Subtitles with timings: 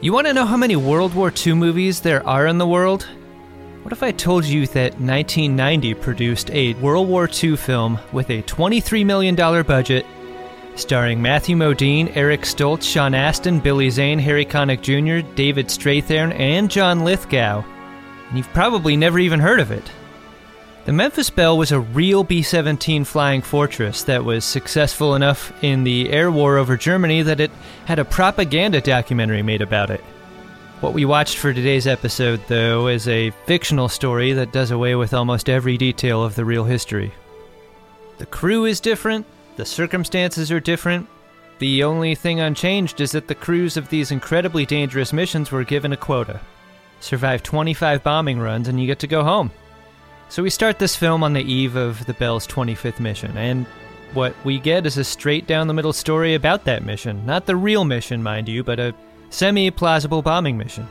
[0.00, 3.08] You want to know how many World War II movies there are in the world?
[3.82, 8.44] What if I told you that 1990 produced a World War II film with a
[8.44, 10.06] $23 million budget,
[10.76, 16.70] starring Matthew Modine, Eric Stoltz, Sean Astin, Billy Zane, Harry Connick Jr., David Strathairn, and
[16.70, 17.64] John Lithgow,
[18.28, 19.90] and you've probably never even heard of it?
[20.88, 25.84] The Memphis Belle was a real B 17 flying fortress that was successful enough in
[25.84, 27.50] the air war over Germany that it
[27.84, 30.00] had a propaganda documentary made about it.
[30.80, 35.12] What we watched for today's episode, though, is a fictional story that does away with
[35.12, 37.12] almost every detail of the real history.
[38.16, 41.06] The crew is different, the circumstances are different.
[41.58, 45.92] The only thing unchanged is that the crews of these incredibly dangerous missions were given
[45.92, 46.40] a quota.
[47.00, 49.50] Survive 25 bombing runs and you get to go home.
[50.30, 53.64] So we start this film on the eve of the Belle's 25th mission, and
[54.12, 57.24] what we get is a straight down the middle story about that mission.
[57.24, 58.94] Not the real mission, mind you, but a
[59.30, 60.86] semi plausible bombing mission.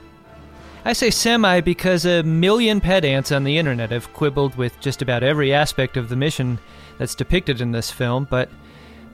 [0.86, 5.22] I say semi because a million pedants on the internet have quibbled with just about
[5.22, 6.58] every aspect of the mission
[6.98, 8.50] that's depicted in this film, but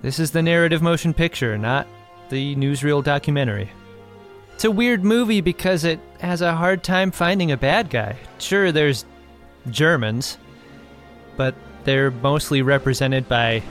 [0.01, 1.85] this is the narrative motion picture, not
[2.29, 3.71] the newsreel documentary.
[4.53, 8.17] It's a weird movie because it has a hard time finding a bad guy.
[8.37, 9.03] Sure, there's
[9.69, 10.37] Germans,
[11.37, 13.63] but they're mostly represented by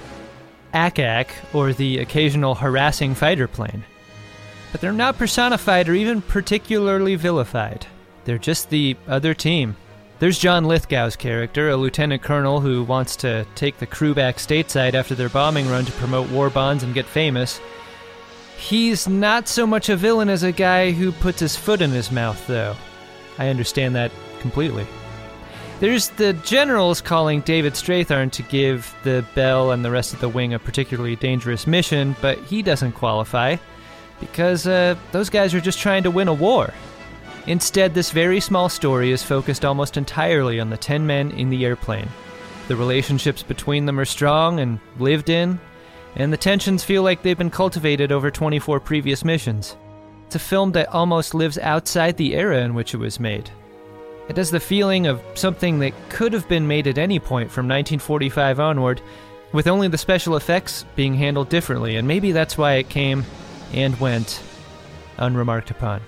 [0.72, 3.84] Ack-Ack or the occasional harassing fighter plane.
[4.70, 7.86] But they're not personified or even particularly vilified.
[8.24, 9.76] They're just the other team.
[10.18, 14.94] There's John Lithgow's character, a lieutenant colonel who wants to take the crew back stateside
[14.94, 17.60] after their bombing run to promote war bonds and get famous.
[18.56, 22.12] He's not so much a villain as a guy who puts his foot in his
[22.12, 22.76] mouth, though.
[23.38, 24.86] I understand that completely.
[25.82, 30.28] There's the generals calling David Strathairn to give the Belle and the rest of the
[30.28, 33.56] wing a particularly dangerous mission, but he doesn't qualify
[34.20, 36.72] because uh, those guys are just trying to win a war.
[37.48, 41.64] Instead, this very small story is focused almost entirely on the 10 men in the
[41.64, 42.08] airplane.
[42.68, 45.58] The relationships between them are strong and lived in,
[46.14, 49.76] and the tensions feel like they've been cultivated over 24 previous missions.
[50.26, 53.50] It's a film that almost lives outside the era in which it was made.
[54.28, 57.66] It has the feeling of something that could have been made at any point from
[57.66, 59.02] 1945 onward,
[59.52, 63.24] with only the special effects being handled differently, and maybe that's why it came
[63.72, 64.42] and went
[65.18, 66.00] unremarked upon.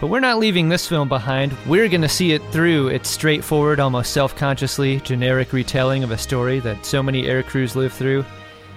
[0.00, 1.56] But we're not leaving this film behind.
[1.66, 6.18] We're going to see it through its straightforward, almost self consciously generic retelling of a
[6.18, 8.24] story that so many air crews live through.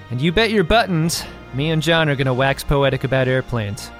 [0.09, 1.23] And you bet your buttons,
[1.53, 3.91] me and John are going to wax poetic about airplanes.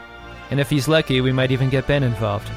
[0.52, 2.50] And if he's lucky, we might even get Ben involved.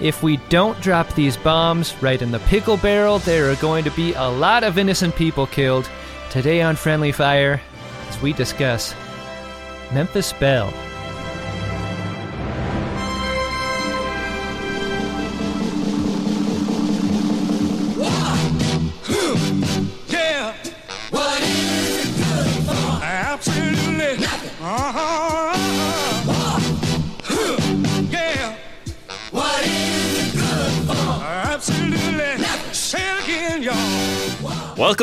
[0.00, 3.90] If we don't drop these bombs right in the pickle barrel, there are going to
[3.90, 5.90] be a lot of innocent people killed.
[6.30, 7.60] Today on Friendly Fire,
[8.08, 8.94] as we discuss
[9.92, 10.72] Memphis Belle.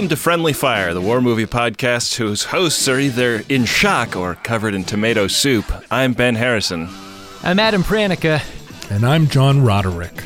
[0.07, 4.35] Welcome to Friendly Fire, the war movie podcast whose hosts are either in shock or
[4.35, 5.66] covered in tomato soup.
[5.91, 6.88] I'm Ben Harrison.
[7.44, 8.41] I'm Adam Pranica.
[8.90, 10.23] And I'm John Roderick.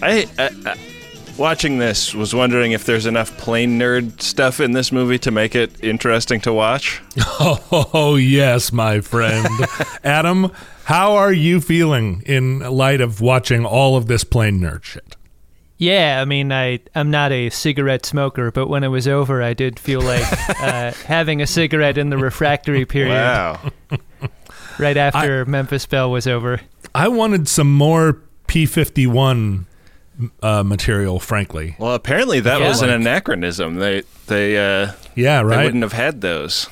[0.00, 0.76] I, I, I
[1.36, 5.56] watching this was wondering if there's enough plane nerd stuff in this movie to make
[5.56, 7.02] it interesting to watch.
[7.40, 9.48] Oh, yes, my friend.
[10.04, 10.52] Adam,
[10.84, 15.16] how are you feeling in light of watching all of this plane nerd shit?
[15.84, 19.54] Yeah, I mean, I I'm not a cigarette smoker, but when it was over, I
[19.54, 20.24] did feel like
[20.60, 23.60] uh, having a cigarette in the refractory period Wow.
[24.78, 26.60] right after Memphis Belle was over.
[26.94, 29.66] I wanted some more P51
[30.42, 31.76] uh, material, frankly.
[31.78, 32.68] Well, apparently that Yeah.
[32.68, 33.76] was an anachronism.
[33.76, 35.64] They they uh, Yeah, they right?
[35.64, 36.68] wouldn't have had those.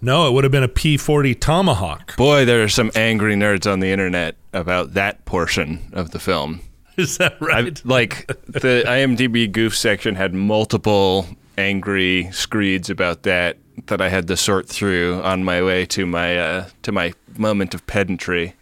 [0.00, 2.16] No, it would have been a P40 Tomahawk.
[2.16, 6.60] Boy, there are some angry nerds on the internet about that portion of the film.
[6.96, 7.84] Is that I, right?
[7.84, 11.26] like the IMDb goof section had multiple
[11.58, 13.56] angry screeds about that
[13.86, 17.74] that I had to sort through on my way to my uh, to my moment
[17.74, 18.54] of pedantry.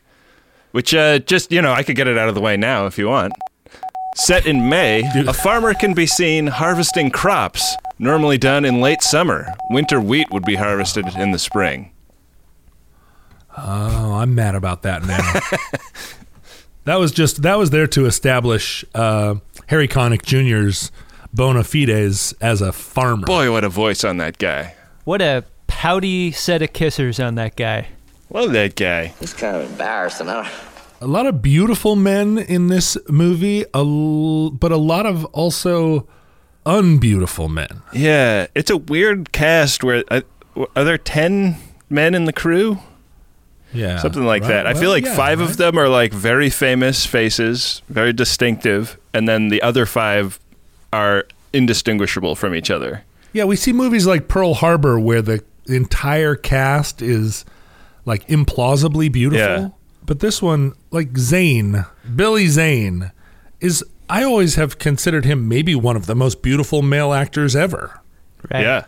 [0.71, 2.97] Which uh, just you know I could get it out of the way now if
[2.99, 3.35] you want.
[4.15, 9.55] Set in May, a farmer can be seen harvesting crops, normally done in late summer.
[9.71, 11.93] Winter wheat would be harvested in the spring.
[13.57, 15.41] Oh, I'm mad about that now.
[16.85, 19.37] that was just that was there to establish uh,
[19.67, 20.91] Harry Connick Jr.'s
[21.33, 23.27] bona fides as a farmer.
[23.27, 24.75] Boy, what a voice on that guy.
[25.05, 27.89] What a pouty set of kissers on that guy.
[28.31, 29.15] Love that guy.
[29.21, 30.29] It's kind of embarrassing.
[30.29, 30.49] I don't,
[31.01, 36.07] a lot of beautiful men in this movie, a l- but a lot of also
[36.65, 37.83] unbeautiful men.
[37.93, 40.21] Yeah, it's a weird cast where uh,
[40.77, 41.57] are there 10
[41.91, 42.79] men in the crew?
[43.75, 44.49] Yeah, Something like right.
[44.49, 44.67] that.
[44.67, 45.51] I feel like yeah, 5 right.
[45.51, 50.39] of them are like very famous faces, very distinctive, and then the other 5
[50.93, 53.05] are indistinguishable from each other.
[53.33, 57.45] Yeah, we see movies like Pearl Harbor where the entire cast is
[58.05, 59.47] like implausibly beautiful.
[59.47, 59.69] Yeah.
[60.05, 63.13] But this one, like Zane, Billy Zane,
[63.61, 68.01] is I always have considered him maybe one of the most beautiful male actors ever.
[68.51, 68.63] Right.
[68.63, 68.85] Yeah.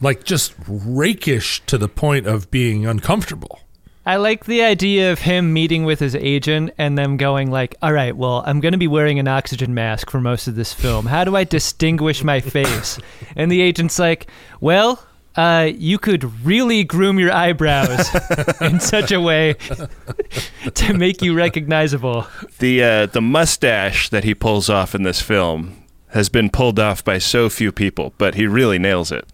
[0.00, 3.60] Like just rakish to the point of being uncomfortable.
[4.04, 7.92] I like the idea of him meeting with his agent and them going like, "All
[7.92, 11.06] right, well, I'm going to be wearing an oxygen mask for most of this film.
[11.06, 12.98] How do I distinguish my face?"
[13.36, 14.26] And the agent's like,
[14.60, 15.06] "Well,
[15.36, 18.08] uh, you could really groom your eyebrows
[18.60, 19.54] in such a way
[20.74, 22.26] to make you recognizable."
[22.58, 27.04] The uh, the mustache that he pulls off in this film has been pulled off
[27.04, 29.26] by so few people, but he really nails it.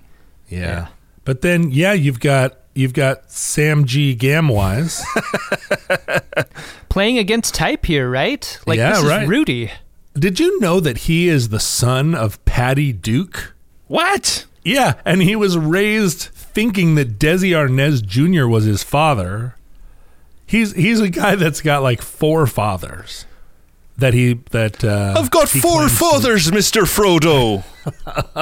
[0.48, 0.88] Yeah.
[1.24, 4.14] But then yeah, you've got you've got Sam G.
[4.16, 5.02] Gamwise.
[6.88, 8.58] Playing against type here, right?
[8.66, 9.28] Like Yeah, this is right.
[9.28, 9.70] Rudy.
[10.14, 13.54] Did you know that he is the son of Patty Duke?
[13.86, 14.46] What?
[14.64, 18.46] Yeah, and he was raised thinking that Desi Arnaz Jr.
[18.46, 19.54] was his father.
[20.46, 23.26] He's he's a guy that's got like four fathers.
[23.96, 26.82] That he that uh, I've got four claims to- fathers, Mr.
[26.82, 27.64] Frodo.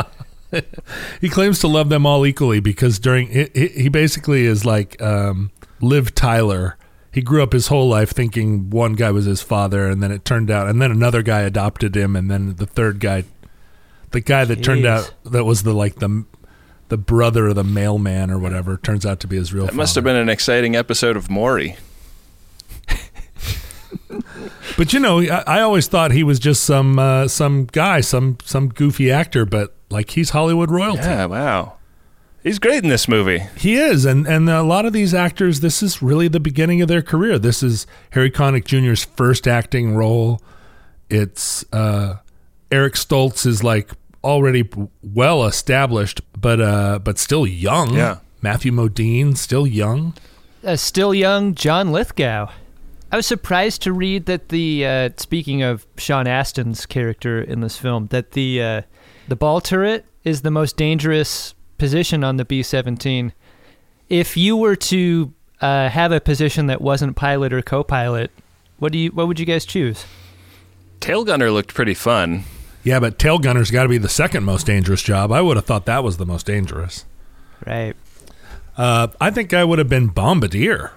[1.20, 5.00] he claims to love them all equally because during he, he he basically is like
[5.00, 5.50] um,
[5.80, 6.76] Liv Tyler.
[7.12, 10.24] He grew up his whole life thinking one guy was his father, and then it
[10.24, 13.24] turned out, and then another guy adopted him, and then the third guy,
[14.10, 16.26] the guy that turned out that was the like the
[16.88, 19.66] the brother of the mailman or whatever, turns out to be his real.
[19.66, 21.76] That must have been an exciting episode of Maury.
[24.76, 28.36] But you know, I, I always thought he was just some uh, some guy, some
[28.44, 31.02] some goofy actor, but like he's Hollywood royalty.
[31.02, 31.74] Yeah, wow.
[32.42, 33.42] He's great in this movie.
[33.56, 36.88] He is, and and a lot of these actors, this is really the beginning of
[36.88, 37.38] their career.
[37.38, 40.40] This is Harry Connick Jr.'s first acting role.
[41.10, 42.18] It's uh,
[42.70, 43.90] Eric Stoltz is like
[44.22, 44.68] already
[45.02, 47.94] well established, but uh, but still young.
[47.94, 48.18] Yeah.
[48.42, 50.14] Matthew Modine still young.
[50.62, 52.48] a still young John Lithgow.
[53.10, 57.76] I was surprised to read that the uh, speaking of Sean Astin's character in this
[57.76, 58.82] film, that the uh,
[59.28, 63.32] the ball turret is the most dangerous position on the B seventeen.
[64.08, 68.30] If you were to uh, have a position that wasn't pilot or co-pilot,
[68.78, 70.04] what do you what would you guys choose?
[71.00, 72.44] Tail Gunner looked pretty fun.
[72.82, 75.32] Yeah, but tail gunner's got to be the second most dangerous job.
[75.32, 77.04] I would have thought that was the most dangerous.
[77.66, 77.96] Right.
[78.76, 80.92] Uh, I think I would have been bombardier.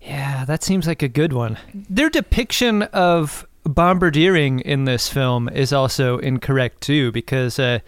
[0.00, 1.58] Yeah, that seems like a good one.
[1.74, 7.80] Their depiction of bombardiering in this film is also incorrect too, because uh,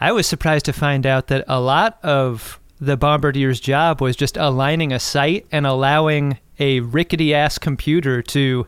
[0.00, 4.36] I was surprised to find out that a lot of the bombardier's job was just
[4.36, 8.66] aligning a sight and allowing a rickety ass computer to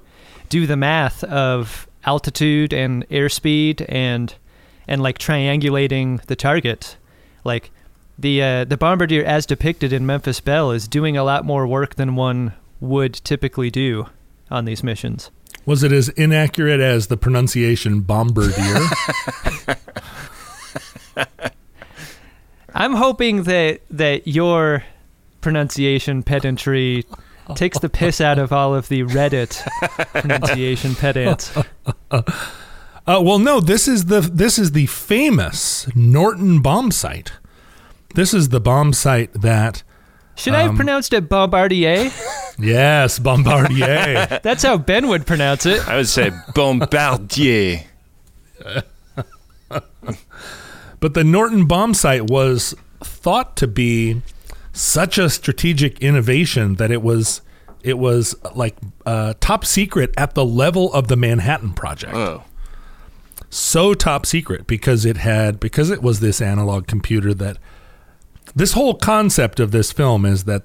[0.49, 4.35] do the math of altitude and airspeed and
[4.87, 6.97] and like triangulating the target.
[7.45, 7.71] Like
[8.19, 11.94] the uh, the bombardier as depicted in Memphis Belle is doing a lot more work
[11.94, 14.06] than one would typically do
[14.51, 15.31] on these missions.
[15.65, 18.81] Was it as inaccurate as the pronunciation bombardier?
[22.75, 24.83] I'm hoping that that your
[25.41, 27.05] pronunciation pedantry
[27.55, 29.63] takes the piss out of all of the Reddit
[30.13, 31.53] pronunciation pedants.
[33.05, 33.59] Uh, well, no.
[33.59, 37.33] This is the this is the famous Norden bomb sight.
[38.15, 39.83] This is the bomb sight that
[40.43, 42.11] Should I have pronounced it Bombardier?
[42.58, 44.41] yes, Bombardier.
[44.43, 45.87] That's how Ben would pronounce it.
[45.89, 47.84] I would say Bombardier.
[50.99, 54.20] but the Norden bomb sight was thought to be
[54.72, 57.41] such a strategic innovation that it was
[57.82, 62.15] it was like uh, top secret at the level of the Manhattan Project.
[62.15, 62.43] Oh.
[63.49, 67.58] so top secret because it had because it was this analog computer that
[68.55, 70.63] this whole concept of this film is that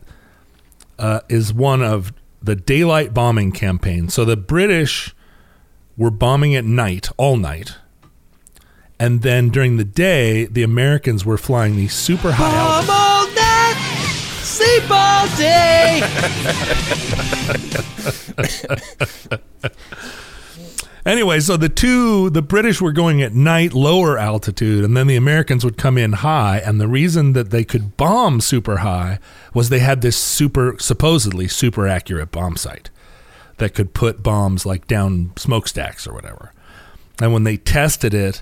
[0.99, 4.09] uh, is one of the daylight bombing campaign.
[4.09, 5.15] So the British
[5.95, 7.75] were bombing at night, all night,
[8.99, 12.51] and then during the day, the Americans were flying these super high.
[12.51, 13.75] altitude all night,
[14.43, 16.01] sleep all day.
[21.07, 25.15] Anyway, so the two, the British were going at night, lower altitude, and then the
[25.15, 26.57] Americans would come in high.
[26.57, 29.19] And the reason that they could bomb super high
[29.53, 32.89] was they had this super, supposedly super accurate bomb sight.
[33.57, 36.51] that could put bombs like down smokestacks or whatever.
[37.19, 38.41] And when they tested it,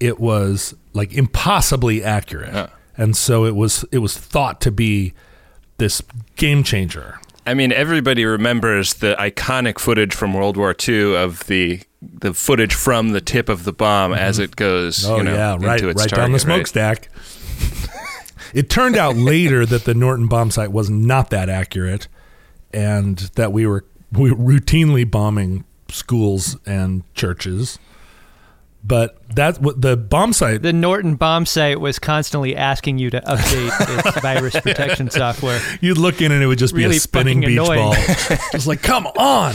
[0.00, 2.52] it was like impossibly accurate.
[2.52, 2.68] Huh.
[2.96, 5.14] And so it was it was thought to be
[5.78, 6.02] this
[6.36, 7.18] game changer.
[7.46, 12.74] I mean, everybody remembers the iconic footage from World War II of the the footage
[12.74, 14.20] from the tip of the bomb mm-hmm.
[14.20, 15.04] as it goes.
[15.04, 16.68] Oh you know, yeah, right, into its right down the target, right?
[16.68, 17.08] smokestack.
[18.54, 22.08] it turned out later that the Norden bomb sight was not that accurate,
[22.72, 27.78] and that we were we were routinely bombing schools and churches.
[28.84, 30.62] But that's what the bomb sight.
[30.62, 33.70] The Norden bomb sight was constantly asking you to update
[34.06, 35.60] its virus protection software.
[35.80, 37.78] You'd look in and it would just be a spinning beach annoying.
[37.78, 37.94] ball.
[38.52, 39.54] Just like, come on,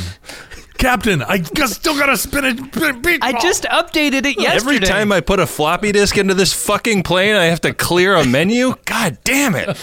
[0.78, 1.22] Captain!
[1.22, 3.36] I still got to spin a spin- beach ball.
[3.36, 4.76] I just updated it yesterday.
[4.76, 8.16] Every time I put a floppy disk into this fucking plane, I have to clear
[8.16, 8.76] a menu.
[8.86, 9.78] God damn it!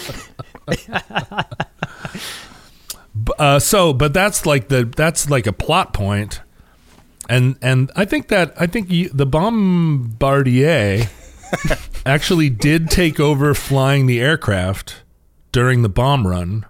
[3.37, 6.41] uh, so but that's like the that's like a plot point
[7.29, 11.07] and and i think that i think you, the bombardier
[12.05, 15.03] actually did take over flying the aircraft
[15.51, 16.65] during the bomb run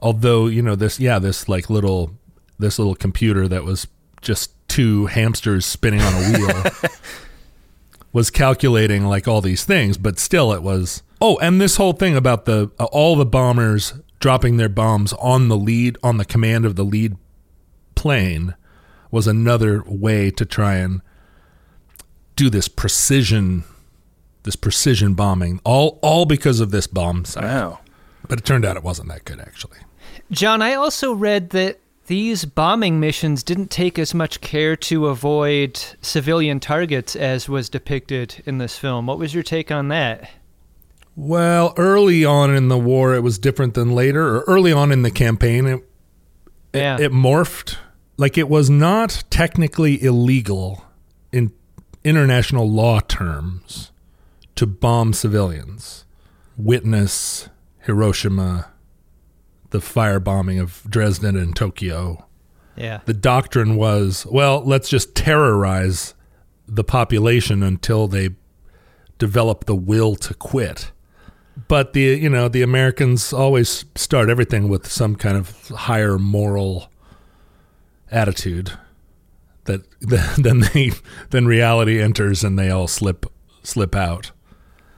[0.00, 2.12] although you know this yeah this like little
[2.58, 3.86] this little computer that was
[4.20, 6.90] just two hamsters spinning on a wheel
[8.12, 11.02] was calculating like all these things, but still it was.
[11.20, 15.48] Oh, and this whole thing about the uh, all the bombers dropping their bombs on
[15.48, 17.16] the lead on the command of the lead
[17.94, 18.54] plane
[19.12, 21.00] was another way to try and
[22.34, 23.62] do this precision
[24.42, 27.44] this precision bombing all all because of this bomb sight.
[27.44, 27.78] Wow.
[28.28, 29.78] But it turned out it wasn't that good actually.
[30.32, 35.80] John, I also read that these bombing missions didn't take as much care to avoid
[36.00, 39.06] civilian targets as was depicted in this film.
[39.06, 40.28] What was your take on that?
[41.14, 45.02] Well, early on in the war, it was different than later, or early on in
[45.02, 45.88] the campaign, it,
[46.74, 46.96] Yeah.
[46.98, 47.76] it morphed.
[48.16, 50.84] Like it was not technically illegal
[51.32, 51.52] in
[52.04, 53.90] international law terms
[54.54, 56.04] to bomb civilians.
[56.56, 57.48] Witness
[57.80, 58.70] Hiroshima,
[59.70, 62.26] the firebombing of Dresden and Tokyo.
[62.76, 63.00] yeah.
[63.06, 66.14] The doctrine was, well, let's just terrorize
[66.68, 68.30] the population until they
[69.18, 70.92] develop the will to quit.
[71.68, 76.90] But the you know the Americans always start everything with some kind of higher moral
[78.12, 78.72] attitude
[79.64, 79.82] that
[80.38, 80.92] then they
[81.30, 83.26] then reality enters and they all slip
[83.62, 84.30] slip out.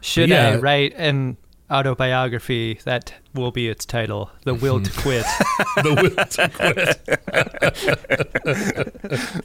[0.01, 0.51] Should yeah.
[0.51, 1.39] I write an
[1.71, 5.25] autobiography that will be its title, The Will to Quit?
[5.77, 6.49] the will to
[9.33, 9.45] quit.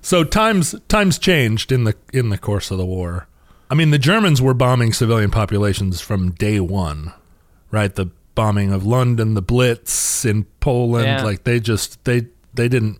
[0.00, 3.28] so times times changed in the in the course of the war.
[3.70, 7.12] I mean, the Germans were bombing civilian populations from day one,
[7.70, 7.94] right?
[7.94, 11.22] The bombing of London, the Blitz in Poland, Yeah.
[11.24, 12.98] like they just they they didn't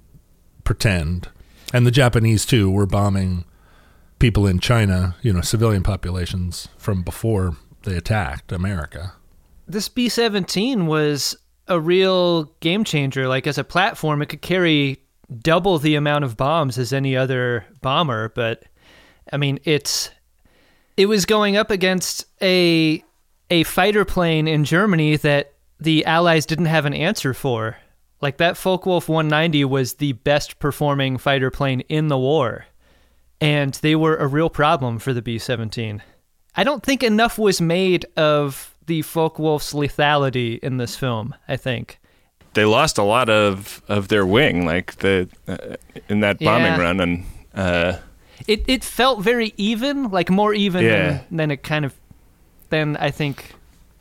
[0.65, 1.29] pretend,
[1.73, 3.45] and the Japanese too were bombing
[4.19, 9.13] people in China, you know, civilian populations from before they attacked America.
[9.67, 11.37] this B 17 was
[11.69, 13.27] a real game changer.
[13.29, 15.01] Like, as a platform, it could carry
[15.41, 18.29] double the amount of bombs as any other bomber.
[18.31, 18.65] But,
[19.33, 20.11] I mean, it's.
[20.99, 23.03] It was going up against a
[23.51, 27.77] a fighter plane in Germany that the Allies didn't have an answer for.
[28.21, 32.65] Like that Focke-Wulf 190 was the best performing fighter plane in the war,
[33.41, 36.01] and they were a real problem for the B-17.
[36.57, 41.35] I don't think enough was made of the Focke-Wulf's lethality in this film.
[41.49, 41.99] I think.
[42.55, 45.77] They lost a lot of, of their wing, like the uh,
[46.09, 46.81] in that bombing Yeah.
[46.81, 47.25] run, and
[47.55, 47.99] uh,
[48.47, 51.09] It it felt very even, like more even Yeah.
[51.29, 51.95] than, than it kind of
[52.75, 53.53] than I think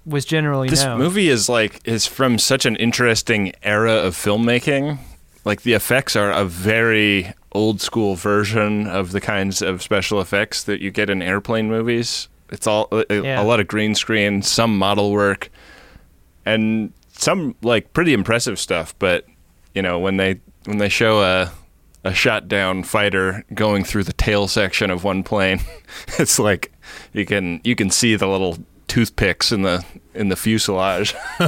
[0.05, 0.97] was generally this known.
[0.97, 4.97] movie is like is from such an interesting era of filmmaking.
[5.45, 10.63] Like the effects are a very old school version of the kinds of special effects
[10.63, 12.27] that you get in airplane movies.
[12.49, 13.41] It's all a, Yeah.
[13.41, 15.49] a lot of green screen, some model work,
[16.45, 18.95] and some like pretty impressive stuff.
[18.99, 19.25] But
[19.75, 21.51] you know when they when they show a
[22.05, 25.61] a shot down fighter going through the tail section of one plane,
[26.19, 26.72] it's like
[27.13, 31.15] you can you can see the little toothpicks in the in the fuselage.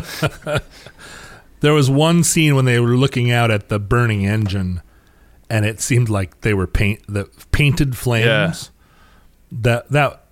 [1.66, 4.84] There was one scene when they were looking out at the burning engine,
[5.50, 8.70] and it seemed like they were paint the painted flames.
[9.52, 10.26] That that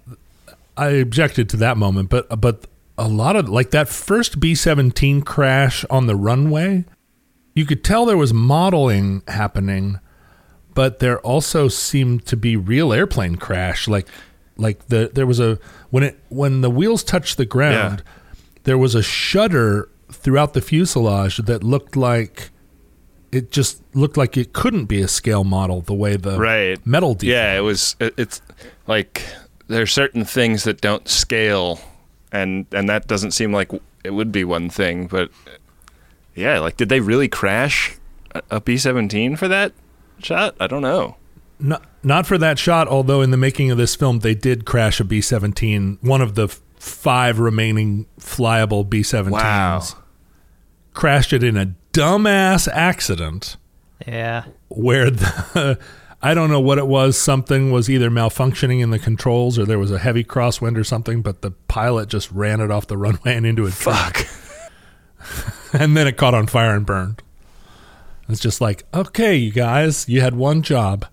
[0.77, 2.67] I objected to that moment, but but
[2.99, 6.85] a lot of like that first B seventeen crash on the runway,
[7.55, 9.99] you could tell there was modeling happening,
[10.75, 13.87] but there also seemed to be real airplane crash.
[13.87, 14.07] Like
[14.57, 18.03] like the there was a when it when the wheels touched the ground,
[18.63, 22.49] there was a shudder throughout the fuselage that looked like
[23.31, 26.85] it just looked like it couldn't be a scale model the way the Right.
[26.85, 27.35] metal detail.
[27.35, 27.95] Yeah, it was.
[27.99, 28.41] It, it's
[28.85, 29.25] like
[29.67, 31.79] there are certain things that don't scale,
[32.31, 33.71] and and that doesn't seem like
[34.03, 35.07] it would be one thing.
[35.07, 35.31] But
[36.35, 37.97] yeah, like did they really crash
[38.51, 39.71] a- B seventeen for that
[40.19, 40.55] shot?
[40.59, 41.15] I don't know.
[41.59, 44.99] Not, not for that shot, although in the making of this film, they did crash
[44.99, 49.29] a B 17, one of the f- five remaining flyable B 17s.
[49.31, 49.81] Wow.
[50.93, 53.57] Crashed it in a dumbass accident
[54.07, 54.45] Yeah.
[54.69, 55.79] where the.
[56.25, 57.17] I don't know what it was.
[57.17, 61.21] Something was either malfunctioning in the controls or there was a heavy crosswind or something,
[61.21, 63.91] but the pilot just ran it off the runway and into a tree.
[63.91, 64.25] Fuck.
[65.73, 67.23] And then it caught on fire and burned.
[68.29, 71.05] It's just like, okay, you guys, you had one job.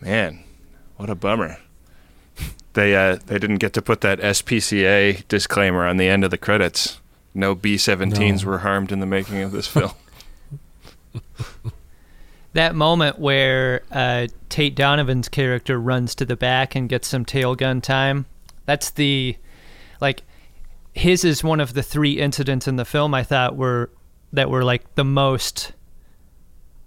[0.00, 0.44] Man,
[0.96, 1.58] what a bummer.
[2.74, 6.38] They uh, they didn't get to put that SPCA disclaimer on the end of the
[6.38, 7.00] credits.
[7.34, 8.50] No B-17s No.
[8.50, 9.92] were harmed in the making of this film.
[12.54, 17.54] That moment where uh, Tate Donovan's character runs to the back and gets some tail
[17.54, 18.24] gun time.
[18.64, 19.36] That's the
[20.00, 20.22] like
[20.94, 23.90] his is one of the three incidents in the film I thought were
[24.32, 25.72] that were like the most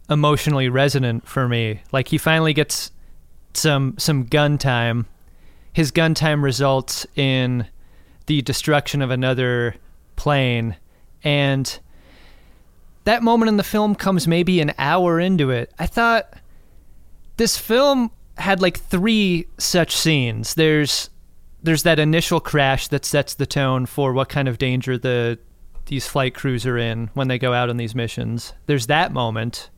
[0.09, 1.81] emotionally resonant for me.
[1.91, 2.91] Like he finally gets
[3.53, 5.07] some some gun time.
[5.73, 7.67] His gun time results in
[8.25, 9.75] the destruction of another
[10.15, 10.75] plane
[11.23, 11.79] and
[13.03, 15.73] that moment in the film comes maybe an hour into it.
[15.79, 16.33] I thought
[17.37, 20.53] this film had like three such scenes.
[20.53, 21.09] There's
[21.63, 25.39] there's that initial crash that sets the tone for what kind of danger the
[25.85, 28.53] these flight crews are in when they go out on these missions.
[28.65, 29.69] There's that moment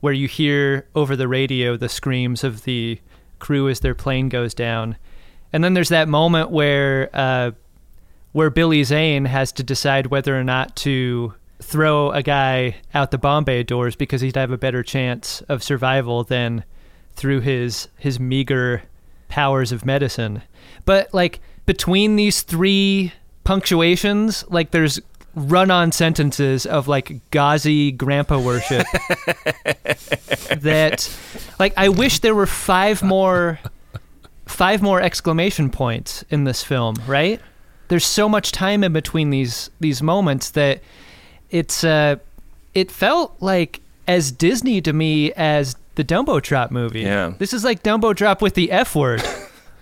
[0.00, 3.00] where you hear over the radio the screams of the
[3.38, 4.96] crew as their plane goes down.
[5.52, 7.52] And then there's that moment where uh,
[8.32, 13.18] where Billy Zane has to decide whether or not to throw a guy out the
[13.18, 16.64] bomb bay doors because he'd have a better chance of survival than
[17.14, 18.82] through his his meager
[19.28, 20.42] powers of medicine.
[20.84, 23.12] But like between these three
[23.44, 25.00] punctuations, like there's
[25.34, 28.86] run-on sentences of like gauzy grandpa worship
[30.60, 31.10] that
[31.58, 33.58] like I wish there were five more
[34.46, 37.40] five more exclamation points in this film, right?
[37.88, 40.80] There's so much time in between these these moments that
[41.50, 42.16] it's uh
[42.74, 47.02] it felt like as Disney to me as the Dumbo Drop movie.
[47.02, 47.34] Yeah.
[47.38, 49.22] This is like Dumbo Drop with the F word.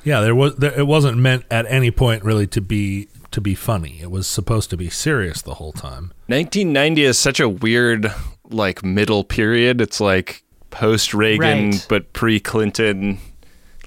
[0.05, 3.55] Yeah, there was there, it wasn't meant at any point really to be to be
[3.55, 3.99] funny.
[4.01, 6.13] It was supposed to be serious the whole time.
[6.27, 8.13] 1990 is such a weird
[8.51, 9.81] like middle period.
[9.81, 11.87] It's like post Reagan Right.
[11.89, 13.19] but pre Clinton.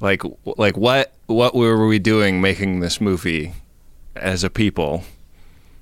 [0.02, 0.22] Like
[0.58, 3.54] like what what were we doing making this movie
[4.16, 5.04] as a people?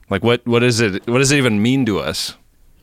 [0.09, 2.35] Like what what is it what does it even mean to us?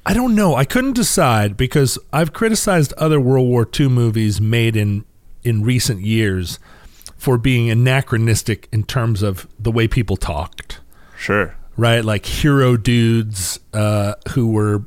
[0.07, 0.55] I don't know.
[0.57, 5.05] I couldn't decide because I've criticized other World War II movies made in
[5.45, 6.59] in recent years
[7.21, 10.81] for being anachronistic in terms of the way people talked.
[11.19, 11.55] Sure.
[11.77, 12.03] right?
[12.03, 14.85] Like hero dudes uh, who were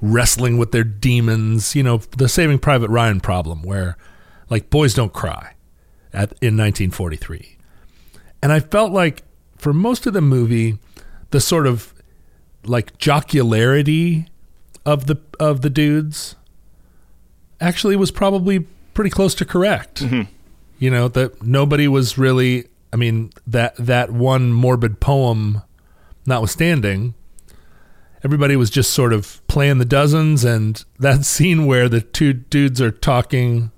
[0.00, 1.74] wrestling with their demons.
[1.76, 3.98] You know, the Saving Private Ryan problem, where
[4.48, 5.52] like boys don't cry
[6.14, 7.58] at in 1943,
[8.42, 9.22] and I felt like
[9.58, 10.78] for most of the movie,
[11.32, 11.92] the sort of
[12.64, 14.26] like jocularity
[14.86, 16.34] of the of the dudes
[17.60, 18.60] actually was probably
[18.94, 20.02] pretty close to correct.
[20.78, 22.68] You know that nobody was really.
[22.92, 25.62] I mean that that one morbid poem
[26.26, 27.14] notwithstanding,
[28.22, 30.44] everybody was just sort of playing the dozens.
[30.44, 33.70] And that scene where the two dudes are talking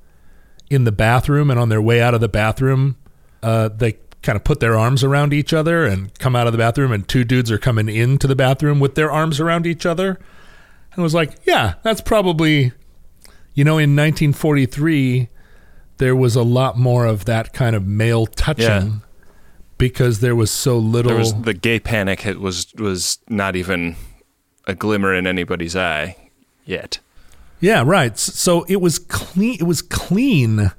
[0.71, 2.97] in the bathroom and on their way out of the bathroom,
[3.43, 6.59] uh, they kind of put their arms around each other and come out of the
[6.59, 10.19] bathroom, and two dudes are coming into the bathroom with their arms around each other.
[10.93, 12.73] And was like, yeah, that's probably,
[13.55, 15.29] you know, in 1943,
[15.99, 18.65] there was a lot more of that kind of male touching.
[18.67, 18.91] Yeah.
[19.79, 21.11] Because there was so little.
[21.11, 23.97] There was the gay panic was was not even
[24.67, 26.17] a glimmer in anybody's eye
[26.65, 26.99] yet.
[27.61, 28.19] Yeah, right.
[28.19, 29.57] So it was clean.
[29.61, 30.73] It was clean,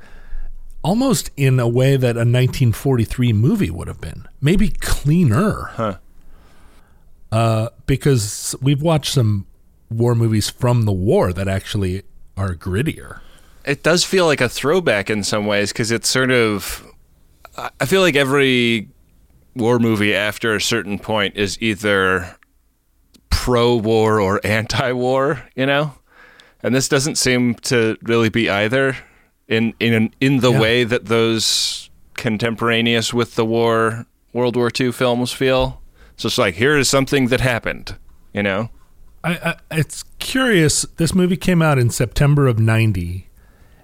[0.84, 4.28] almost in a way that a 1943 movie would have been.
[4.42, 5.70] Maybe cleaner.
[5.74, 5.98] Huh.
[7.32, 9.46] Uh, because we've watched some
[9.90, 12.04] war movies from the war that actually
[12.36, 13.20] are grittier.
[13.68, 16.84] It does feel like a throwback in some ways because it's sort of.
[17.80, 18.90] I- feel like every
[19.56, 22.36] war movie after a certain point is either
[23.30, 25.94] pro-war or anti-war, you know,
[26.62, 28.98] and this doesn't seem to really be either
[29.48, 30.60] in in in the Yeah.
[30.60, 35.82] way that those contemporaneous with the war World War II films feel.
[36.16, 37.96] So it's like here is something that happened,
[38.34, 38.70] you know.
[39.24, 40.84] I, I, it's curious.
[40.98, 43.27] This movie came out in September of 90,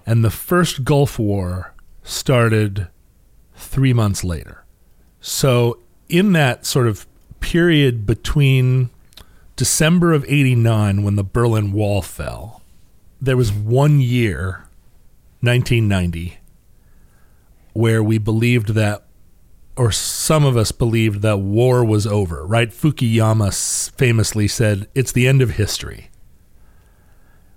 [0.06, 2.88] and the first Gulf War started
[3.54, 4.64] three months later.
[5.20, 7.06] So, in that sort of
[7.40, 8.90] period between
[9.56, 12.62] December of 89, when the Berlin Wall fell,
[13.20, 14.66] there was one year,
[15.40, 16.38] 1990,
[17.72, 19.04] where we believed that
[19.76, 22.70] or some of us believed that war was over, right?
[22.70, 26.10] Fukuyama famously said, it's the end of history.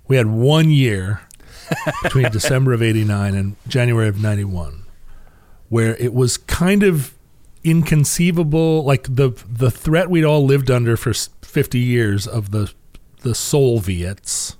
[0.08, 1.20] We had one year
[2.02, 4.84] between December of 89 and January of 91
[5.68, 7.14] where it was kind of
[7.64, 12.72] inconceivable like the the threat we'd all lived under for 50 years of the
[13.20, 14.56] the Soviets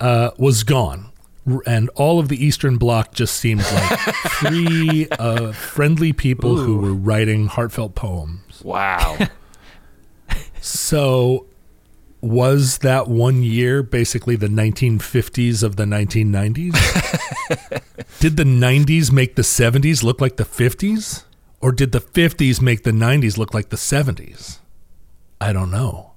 [0.00, 1.10] uh, was gone
[1.64, 3.98] and all of the Eastern Bloc just seemed like
[4.30, 8.62] free, uh, friendly people who were writing heartfelt poems.
[8.64, 9.16] Wow.
[10.60, 11.46] So,
[12.20, 16.74] was that one year basically the 1950s of the 1990s?
[18.20, 21.24] did the 90s make the 70s look like the 50s?
[21.60, 24.58] Or did the 50s make the 90s look like the 70s?
[25.40, 26.12] I don't know.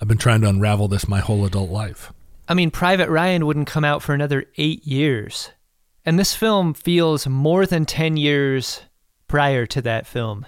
[0.00, 2.12] I've been trying to unravel this my whole adult life.
[2.48, 5.50] I mean, Private Ryan wouldn't come out for another eight years.
[6.04, 8.82] And this film feels more than 10 years
[9.28, 10.46] prior to that film.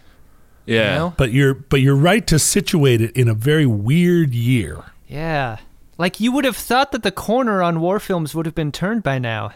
[0.66, 0.92] Yeah.
[0.92, 1.14] You know?
[1.16, 4.84] But you're but you're right to situate it in a very weird year.
[5.08, 5.58] Yeah.
[5.98, 9.02] Like you would have thought that the corner on war films would have been turned
[9.02, 9.52] by now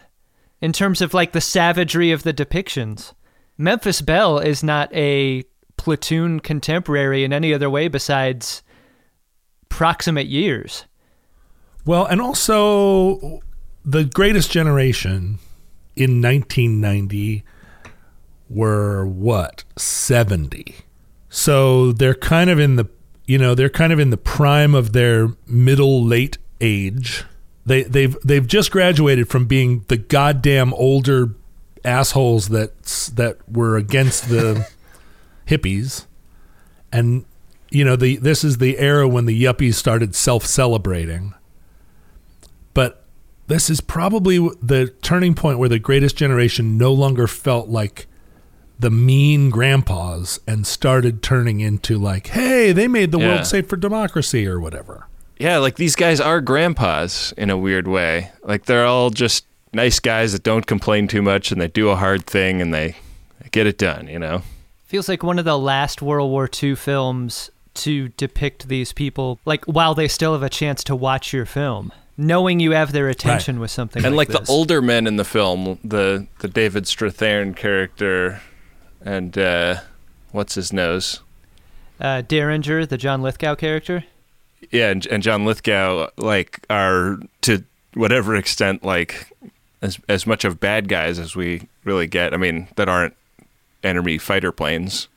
[0.60, 3.12] in terms of like the savagery of the depictions.
[3.58, 5.44] Memphis Belle is not a
[5.76, 8.62] platoon contemporary in any other way besides
[9.68, 10.84] proximate years.
[11.84, 13.40] Well, and also
[13.84, 15.38] the greatest generation
[15.94, 17.44] in 1990
[18.48, 19.64] were what?
[19.76, 20.74] 70.
[21.28, 22.88] So they're kind of in the
[23.26, 27.24] you know, they're kind of in the prime of their middle late age.
[27.64, 31.34] They they've they've just graduated from being the goddamn older
[31.84, 32.82] assholes that
[33.14, 34.68] that were against the
[35.46, 36.06] hippies
[36.92, 37.24] and
[37.70, 41.32] you know the this is the era when the yuppies started self-celebrating
[42.74, 43.04] but
[43.46, 48.06] this is probably the turning point where the greatest generation no longer felt like
[48.78, 53.28] the mean grandpas and started turning into like hey they made the Yeah.
[53.28, 55.06] world safe for democracy or whatever
[55.38, 58.30] Yeah, like these guys are grandpas in a weird way.
[58.42, 61.96] Like they're all just nice guys that don't complain too much and they do a
[61.96, 62.96] hard thing and they
[63.50, 64.40] get it done, you know?
[64.84, 69.64] Feels like one of the last World War II films to depict these people, like
[69.66, 73.60] while they still have a chance to watch your film, knowing you have their attention
[73.60, 74.02] with something.
[74.06, 74.40] and like, this.
[74.46, 78.40] the older men in the film, the the David Strathairn character
[79.04, 79.76] and uh
[80.32, 81.20] what's his nose?
[81.98, 84.04] uh, Derringer, the John Lithgow character.
[84.70, 89.32] Yeah, and, and John Lithgow like are to whatever extent like
[89.80, 92.34] as as much of bad guys as we really get.
[92.34, 93.14] I mean, that aren't
[93.82, 95.08] enemy fighter planes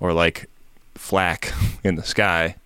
[0.00, 0.48] or like
[0.94, 1.52] flak
[1.84, 2.56] in the sky.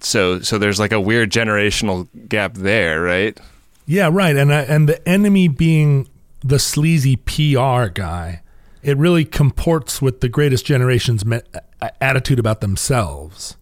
[0.00, 3.38] So so there's like a weird generational gap there, right?
[3.90, 6.06] yeah right and I, and the enemy being
[6.44, 8.42] the sleazy pr guy
[8.82, 11.40] it really comports with the greatest generation's me-
[12.00, 13.56] attitude about themselves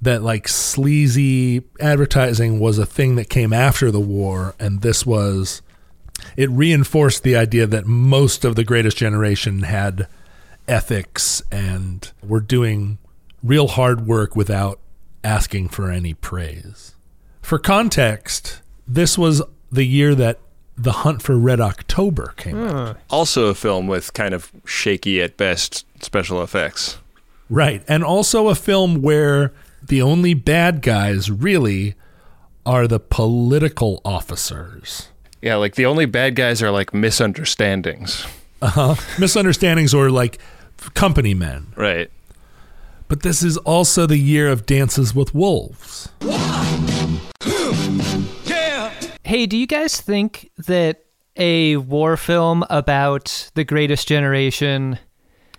[0.00, 5.62] that like sleazy advertising was a thing that came after the war and this was
[6.36, 10.06] it reinforced the idea that most of the greatest generation had
[10.68, 12.98] ethics and were doing
[13.42, 14.80] real hard work without
[15.24, 16.94] asking for any praise.
[17.40, 20.38] For context, this was the year that
[20.82, 22.98] The Hunt for Red October came out.
[23.08, 26.98] Also a film with kind of shaky at best special effects.
[27.48, 27.84] Right.
[27.86, 31.94] And also a film where the only bad guys really
[32.66, 35.08] are the political officers.
[35.40, 38.26] Yeah, like the only bad guys are like misunderstandings.
[38.60, 38.96] Uh-huh.
[39.20, 40.38] Misunderstandings or like
[40.94, 41.68] company men.
[41.76, 42.10] Right.
[43.06, 46.08] But this is also the year of Dances with Wolves.
[46.22, 46.91] Yeah.
[49.32, 51.06] Hey, do you guys think that
[51.38, 54.98] a war film about the greatest generation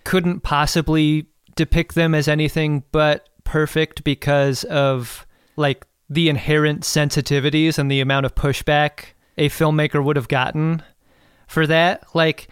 [0.04, 7.90] couldn't possibly depict them as anything but perfect because of like the inherent sensitivities and
[7.90, 9.06] the amount of pushback
[9.38, 10.80] a filmmaker would have gotten
[11.48, 12.04] for that?
[12.14, 12.46] Like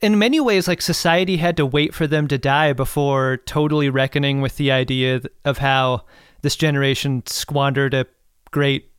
[0.00, 4.40] in many ways like society had to wait for them to die before totally reckoning
[4.40, 6.06] with the idea of how
[6.40, 8.06] this generation squandered a
[8.52, 8.90] great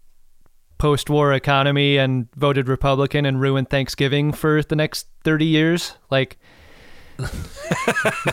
[0.77, 5.93] post-war economy and voted Republican and ruined Thanksgiving for the next 30 years.
[6.09, 6.37] Like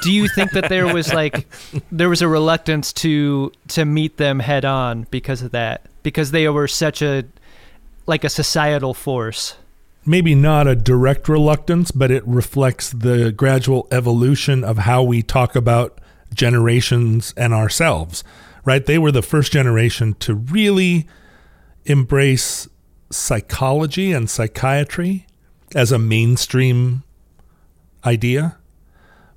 [0.02, 1.46] Do you think that there was like
[1.90, 5.87] there was a reluctance to to meet them head on because of that?
[6.02, 7.24] Because they were such a
[8.07, 9.57] like a societal force.
[10.04, 15.57] maybe not a direct reluctance, but it reflects the gradual evolution of how we talk
[15.57, 15.98] about
[16.35, 18.22] generations and ourselves,
[18.66, 18.85] right?
[18.85, 21.07] They were the first generation to really
[21.87, 22.68] embrace
[23.11, 25.27] psychology and psychiatry
[25.75, 27.03] as a mainstream
[28.05, 28.57] idea,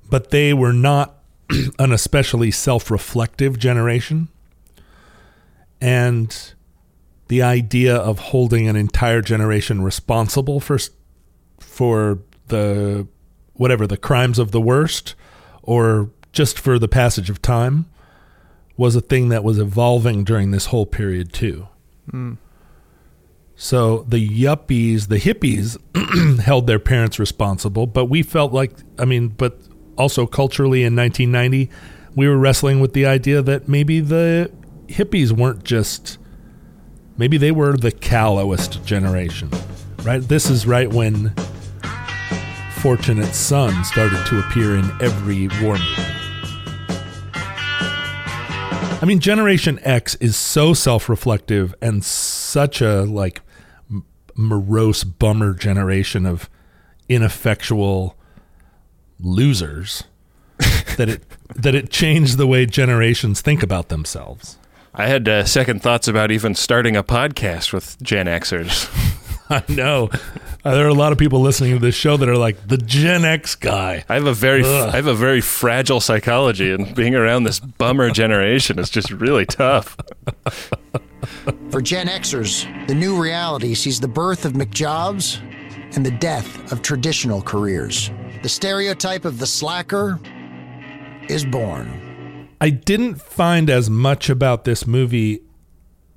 [0.08, 1.18] but they were not
[1.78, 4.28] an especially self reflective generation.
[5.80, 6.54] And
[7.28, 10.78] the idea of holding an entire generation responsible for
[11.60, 13.06] for the
[13.54, 15.14] whatever the crimes of the worst
[15.62, 17.86] or just for the passage of time
[18.76, 21.68] was a thing that was evolving during this whole period too.
[22.10, 22.34] Hmm.
[23.56, 25.76] So the yuppies, the hippies
[26.40, 29.58] held their parents responsible, but we felt like I mean, but
[29.96, 31.70] also culturally in 1990
[32.18, 34.50] we were wrestling with the idea that maybe the
[34.88, 36.18] hippies weren't just
[37.16, 39.48] maybe they were the callowest generation,
[40.02, 40.20] right?
[40.22, 41.32] This is right when
[42.72, 46.27] Fortunate Son started to appear in every war movie.
[49.00, 53.42] I mean, Generation X is so self-reflective and such a like
[54.34, 56.50] morose bummer generation of
[57.08, 58.16] ineffectual
[59.20, 60.04] losers
[60.96, 61.22] that it
[61.54, 64.58] that it changed the way generations think about themselves.
[64.94, 68.88] I had uh, second thoughts about even starting a podcast with Gen Xers.
[69.50, 70.10] I know.
[70.64, 72.76] Uh, there are a lot of people listening to this show that are like the
[72.76, 74.04] Gen X guy.
[74.08, 74.88] I have a very, Ugh.
[74.88, 79.46] I have a very fragile psychology, and being around this bummer generation is just really
[79.46, 79.96] tough.
[81.70, 85.40] For Gen Xers, the new reality sees the birth of McJobs
[85.94, 88.10] and the death of traditional careers.
[88.42, 90.18] The stereotype of the slacker
[91.28, 92.48] is born.
[92.60, 95.40] I didn't find as much about this movie.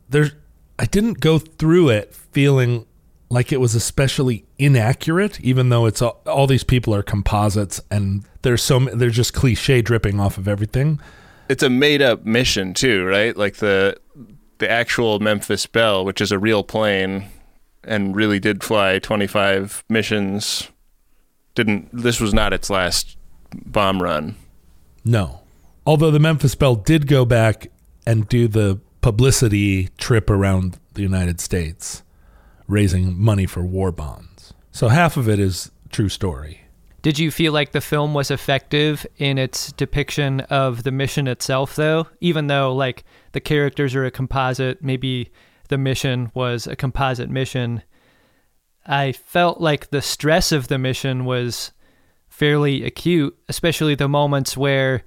[0.10, 0.32] There,
[0.80, 2.86] I didn't go through it feeling
[3.32, 8.26] like it was especially inaccurate, even though it's all, all these people are composites and
[8.42, 11.00] there's so they're just cliche dripping off of everything.
[11.48, 13.36] It's a made-up mission too, right?
[13.36, 13.98] Like the
[14.58, 17.26] the actual Memphis Belle, which is a real plane,
[17.84, 20.70] and really did fly 25 missions.
[21.56, 23.18] Didn't this was not its last
[23.66, 24.36] bomb run?
[25.06, 25.40] No.
[25.86, 27.72] Although the Memphis Belle did go back
[28.06, 32.04] and do the publicity trip around the United States,
[32.68, 34.54] raising money for war bonds.
[34.72, 36.62] So half of it is true story.
[37.02, 41.76] Did you feel like the film was effective in its depiction of the mission itself,
[41.76, 42.08] though?
[42.20, 45.32] Even though, like, the characters are a composite, maybe
[45.70, 47.82] the mission was a composite mission.
[48.86, 51.72] I felt like the stress of the mission was
[52.30, 55.04] fairly acute, especially the moments where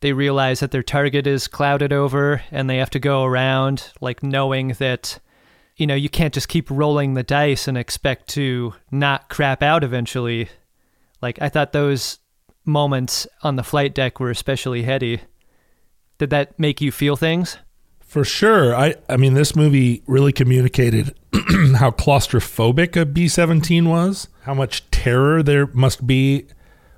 [0.00, 4.22] they realize that their target is clouded over and they have to go around, like,
[4.22, 5.20] knowing that
[5.76, 9.84] you know, you can't just keep rolling the dice and expect to not crap out
[9.84, 10.48] eventually.
[11.20, 12.18] Like, I thought those
[12.64, 15.20] moments on the flight deck were especially heady.
[16.18, 17.58] Did that make you feel things?
[18.00, 18.74] For sure.
[18.74, 24.90] I, I mean, this movie really communicated how claustrophobic a B 17 was, how much
[24.90, 26.46] terror there must be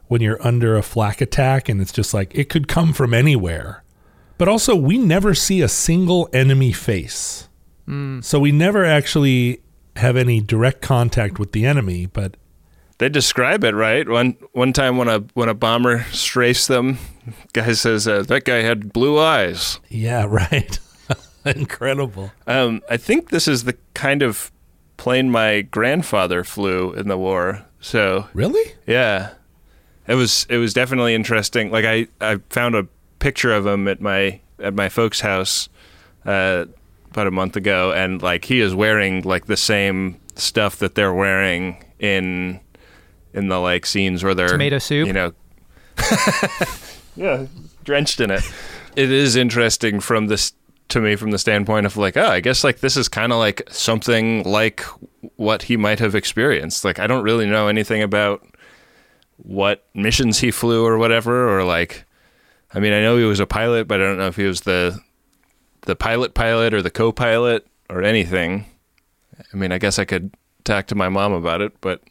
[0.07, 3.83] when you're under a flak attack, and it's just like it could come from anywhere.
[4.38, 7.48] But also, we never see a single enemy face.
[8.20, 9.61] So we never actually
[9.96, 12.37] have any direct contact with the enemy, but
[12.98, 14.07] They describe it right.
[14.09, 16.98] One one time when a when a bomber strafes them,
[17.53, 19.81] guy says uh, that guy had blue eyes.
[19.88, 20.79] yeah, right.
[21.46, 22.31] Incredible.
[22.46, 24.51] Um, I think this is the kind of
[24.96, 27.64] plane my grandfather flew in the war.
[27.81, 28.72] So Really?
[28.87, 29.31] yeah,
[30.07, 31.70] it was it was definitely interesting.
[31.70, 32.87] Like I, I found a
[33.18, 35.68] picture of him at my at my folks' house
[36.27, 36.66] uh,
[37.19, 41.13] about a month ago, and like he is wearing like the same stuff that they're
[41.13, 42.61] wearing in
[43.35, 45.09] in the like scenes where they're Tomato soup?
[45.09, 45.33] You know,
[47.17, 47.47] yeah,
[47.83, 48.43] drenched in it.
[48.95, 50.53] It is interesting from this
[50.91, 53.39] to me from the standpoint of like, oh, I guess like this is kind of
[53.39, 54.83] like something like
[55.37, 56.85] what he might have experienced.
[56.85, 58.47] Like I don't really know anything about
[59.39, 62.05] what missions he flew or whatever or like
[62.73, 64.61] I mean, I know he was a pilot, but I don't know if he was
[64.61, 65.01] the
[65.88, 68.66] the pilot pilot or the co-pilot or anything.
[69.53, 72.03] I mean, I guess I could talk to my mom about it, but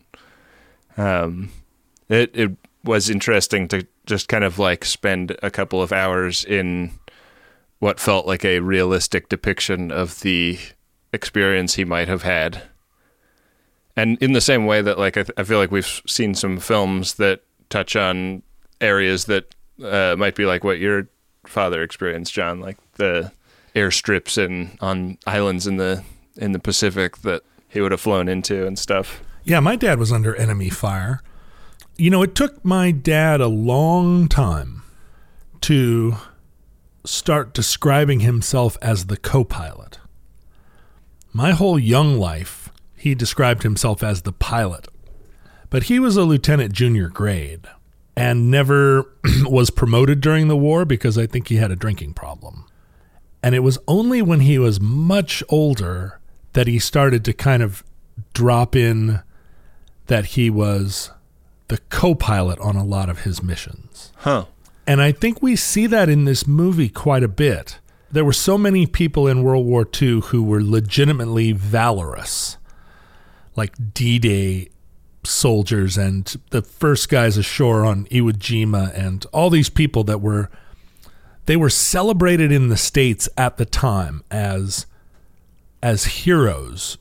[0.98, 1.52] um
[2.10, 2.52] it it
[2.84, 6.90] was interesting to just kind of like spend a couple of hours in
[7.78, 10.58] what felt like a realistic depiction of the
[11.14, 12.64] experience he might have had.
[13.96, 16.58] And in the same way that like I, th- I feel like we've seen some
[16.58, 18.42] films that touch on
[18.82, 21.10] areas that uh, might be like what your
[21.46, 23.32] father experienced, John, like the
[23.78, 26.04] airstrips and on islands in the
[26.36, 29.22] in the Pacific that he would have flown into and stuff.
[29.44, 31.22] Yeah, my dad was under enemy fire.
[31.96, 34.84] You know, it took my dad a long time
[35.62, 36.16] to
[37.06, 40.00] start describing himself as the co pilot.
[41.34, 44.88] My whole young life, he described himself as the pilot.
[45.70, 47.68] But he was a lieutenant junior grade
[48.16, 49.14] and never
[49.44, 52.66] was promoted during the war because I think he had a drinking problem.
[53.44, 56.20] And it was only when he was much older
[56.54, 57.84] that he started to kind of
[58.34, 59.22] drop in
[60.08, 61.12] that he was
[61.68, 64.12] the co pilot on a lot of his missions.
[64.18, 64.46] Huh.
[64.86, 67.80] And I think we see that in this movie quite a bit.
[68.10, 72.58] There were so many people in World War II who were legitimately valorous,
[73.58, 74.70] like D Day
[75.26, 80.50] soldiers and the first guys ashore on Iwo Jima and all these people that were
[81.48, 84.86] they were celebrated in the states at the time as
[85.82, 86.98] as heroes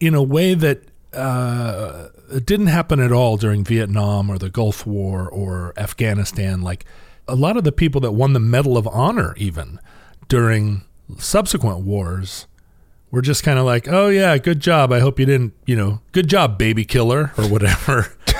[0.00, 2.08] in a way that uh,
[2.44, 6.60] didn't happen at all during Vietnam or the Gulf War or Afghanistan.
[6.62, 6.84] Like
[7.26, 9.80] a lot of the people that won the Medal of Honor, even
[10.28, 10.82] during
[11.18, 12.46] subsequent wars,
[13.10, 14.92] were just kind of like, "Oh yeah, good job.
[14.92, 18.12] I hope you didn't, you know, good job, baby killer or whatever."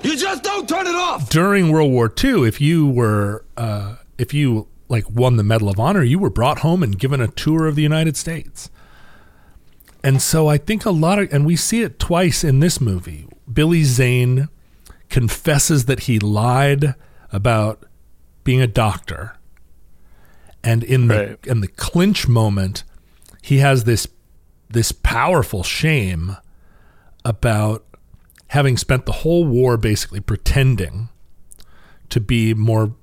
[0.00, 1.28] You just don't turn it off.
[1.28, 5.78] during World War II, if you were, uh, if you like won the Medal of
[5.78, 8.70] Honor, you were brought home and given a tour of the United States.
[10.02, 13.26] And so I think a lot of, and we see it twice in this movie.
[13.52, 14.48] Billy Zane
[15.08, 16.94] confesses that he lied
[17.32, 17.84] about
[18.44, 19.36] being a doctor,
[20.64, 21.46] and in the Right.
[21.46, 22.84] in the clinch moment,
[23.42, 24.06] he has this
[24.70, 26.36] this powerful shame
[27.24, 27.84] about
[28.48, 31.08] having spent the whole war basically pretending
[32.10, 32.94] to be more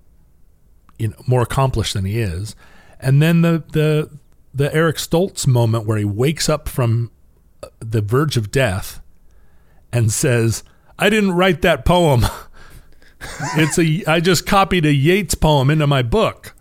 [0.98, 2.56] you know more accomplished than he is.
[3.00, 4.10] And then the the
[4.54, 7.12] the Eric Stoltz moment where he wakes up from
[7.62, 9.02] uh, the verge of death
[9.92, 10.64] and says
[10.98, 12.26] I didn't write that poem.
[13.56, 16.54] It's a I just copied a Yeats poem into my book.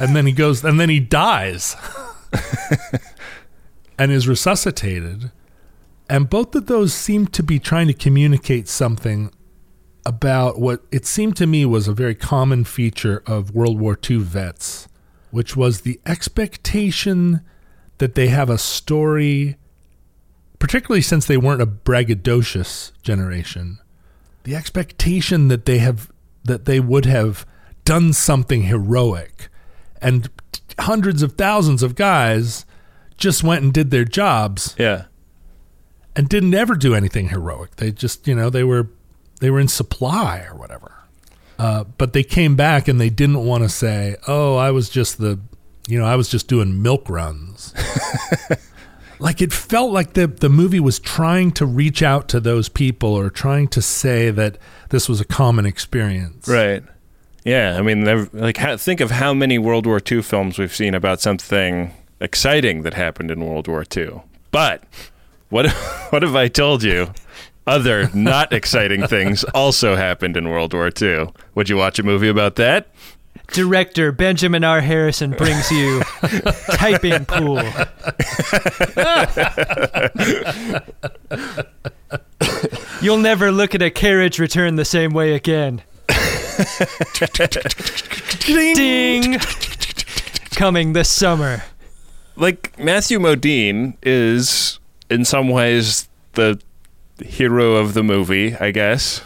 [0.00, 1.76] And then he goes and then he dies.
[3.98, 5.30] And is resuscitated.
[6.08, 9.30] And both of those seem to be trying to communicate something
[10.06, 14.18] about what it seemed to me was a very common feature of World War II
[14.18, 14.88] vets,
[15.30, 17.40] which was the expectation
[17.98, 19.56] that they have a story,
[20.58, 23.78] particularly since they weren't a braggadocious generation,
[24.44, 26.10] the expectation that they have
[26.44, 27.44] that they would have
[27.84, 29.48] done something heroic,
[30.00, 30.30] and
[30.78, 32.64] hundreds of thousands of guys
[33.16, 35.06] just went and did their jobs Yeah.
[36.14, 37.76] and didn't ever do anything heroic.
[37.76, 38.88] They just, you know, they were
[39.40, 40.92] they were in supply or whatever.
[41.58, 45.18] Uh, but they came back and they didn't want to say, "Oh, I was just
[45.18, 45.38] the,
[45.88, 47.72] you know, I was just doing milk runs."
[49.18, 53.14] like it felt like the the movie was trying to reach out to those people
[53.14, 54.58] or trying to say that
[54.90, 56.46] this was a common experience.
[56.46, 56.82] Right.
[57.44, 57.76] Yeah.
[57.78, 61.94] I mean, like, think of how many World War II films we've seen about something
[62.20, 64.22] exciting that happened in World War II.
[64.50, 64.82] But
[65.48, 65.70] what
[66.10, 67.12] what have I told you?
[67.66, 71.28] Other not exciting things also happened in World War II.
[71.54, 72.88] Would you watch a movie about that?
[73.48, 74.80] Director Benjamin R.
[74.80, 76.02] Harrison brings you
[76.72, 77.62] Typing Pool.
[83.00, 85.82] You'll never look at a carriage return the same way again.
[88.40, 89.38] Ding!
[90.52, 91.62] Coming this summer.
[92.36, 96.60] Like Matthew Modine is in some ways the
[97.24, 99.22] hero of the movie, I guess.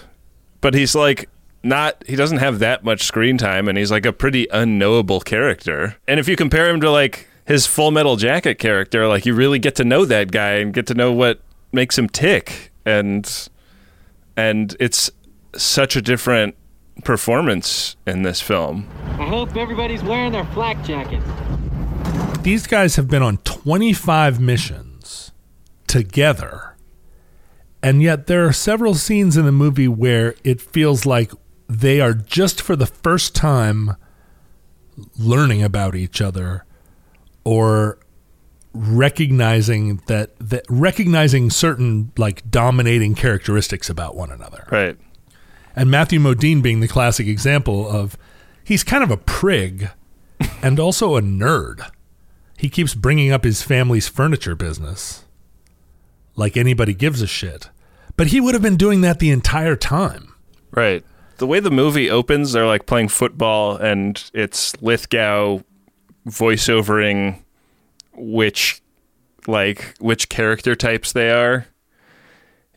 [0.60, 1.28] But he's like
[1.62, 5.96] not he doesn't have that much screen time and he's like a pretty unknowable character.
[6.08, 9.58] And if you compare him to like his Full Metal Jacket character, like you really
[9.58, 11.40] get to know that guy and get to know what
[11.72, 13.48] makes him tick and
[14.36, 15.10] and it's
[15.56, 16.54] such a different
[17.04, 18.88] performance in this film.
[19.18, 21.24] I hope everybody's wearing their flak jackets.
[22.42, 25.32] These guys have been on 25 missions
[25.86, 26.69] together.
[27.82, 31.32] And yet there are several scenes in the movie where it feels like
[31.68, 33.96] they are just for the first time
[35.18, 36.64] learning about each other
[37.44, 37.98] or
[38.72, 44.66] recognizing that, that recognizing certain like dominating characteristics about one another.
[44.70, 44.98] Right.
[45.74, 48.16] And Matthew Modine being the classic example of
[48.62, 49.90] he's kind of a prig
[50.62, 51.90] and also a nerd.
[52.58, 55.24] He keeps bringing up his family's furniture business
[56.36, 57.70] like anybody gives a shit.
[58.16, 60.34] But he would have been doing that the entire time.
[60.72, 61.04] Right.
[61.38, 65.60] the way the movie opens, they're like playing football, and it's Lithgow
[66.28, 67.42] voiceovering
[68.14, 68.82] which
[69.46, 71.66] like which character types they are.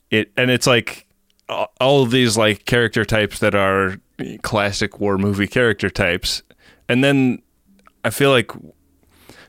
[0.10, 1.08] It and it's like
[1.50, 3.98] all of these like character types that are
[4.44, 6.42] classic war movie character types,
[6.88, 7.42] and then
[8.04, 8.52] I feel like.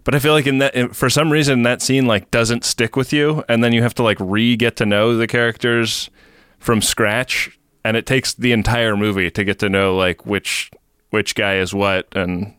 [0.04, 2.94] But I feel like in that, in- for some reason, that scene like doesn't stick
[2.96, 6.10] with you, and then you have to like re get to know the characters
[6.58, 10.70] from scratch, and it takes the entire movie to get to know like which
[11.10, 12.54] which guy is what, and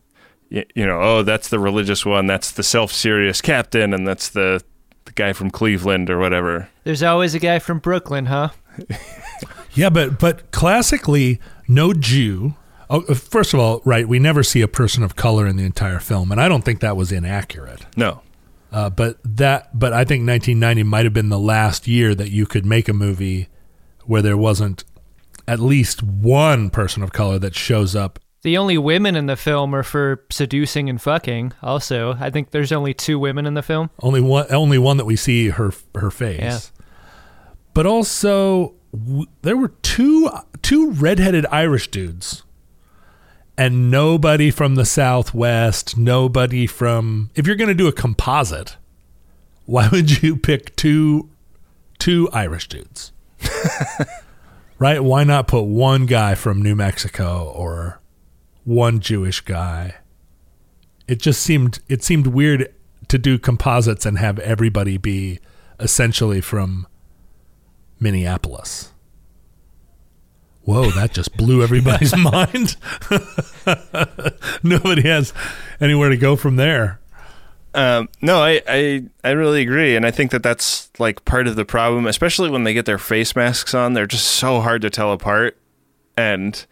[0.50, 4.62] y- you know, oh, that's the religious one, that's the self-serious captain, and that's the
[5.04, 6.68] the guy from Cleveland or whatever.
[6.82, 8.50] There's always a guy from Brooklyn, huh?
[9.74, 11.38] Yeah, but but classically,
[11.68, 12.54] no Jew.
[12.88, 15.64] Oh, uh, first of all, right, we never see a person of color in the
[15.64, 17.84] entire film, and I don't think that was inaccurate.
[17.96, 18.22] No,
[18.72, 22.46] Uh, but that, but I think 1990 might have been the last year that you
[22.46, 23.48] could make a movie
[24.04, 24.84] where there wasn't
[25.48, 28.18] at least one person of color that shows up.
[28.42, 31.52] The only women in the film are for seducing and fucking.
[31.62, 33.90] Also, I think there's only two women in the film.
[34.00, 36.40] Only one, only one that we see her her face.
[36.40, 36.58] Yeah.
[37.74, 40.30] But also, w- there were two
[40.62, 42.42] two redheaded Irish dudes,
[43.58, 45.96] and nobody from the Southwest.
[45.96, 47.30] Nobody from.
[47.34, 48.76] If you're going to do a composite,
[49.64, 51.30] why would you pick two
[51.98, 53.12] two Irish dudes?
[54.78, 55.02] right?
[55.02, 58.00] Why not put one guy from New Mexico or
[58.64, 59.96] one Jewish guy?
[61.08, 62.72] It just seemed it seemed weird
[63.08, 65.38] to do composites and have everybody be
[65.78, 66.86] essentially from
[68.00, 68.92] Minneapolis.
[70.66, 72.76] Whoa, that just blew everybody's mind.
[74.62, 75.32] Nobody has
[75.80, 77.00] anywhere to go from there.
[77.74, 81.56] Um, no, I, I I really agree, and I think that that's like part of
[81.56, 83.92] the problem, especially when they get their face masks on.
[83.92, 85.58] They're just so hard to tell apart,
[86.16, 86.64] and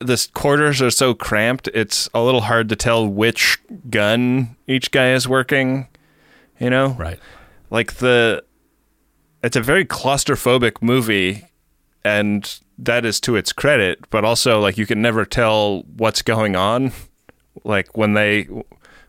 [0.00, 1.68] the quarters are so cramped.
[1.74, 5.88] It's a little hard to tell which gun each guy is working.
[6.60, 7.20] You know, Right.
[7.70, 8.42] like the
[9.44, 11.44] it's a very claustrophobic movie
[12.04, 16.56] and that is to its credit but also like you can never tell what's going
[16.56, 16.92] on.
[17.64, 18.48] Like when they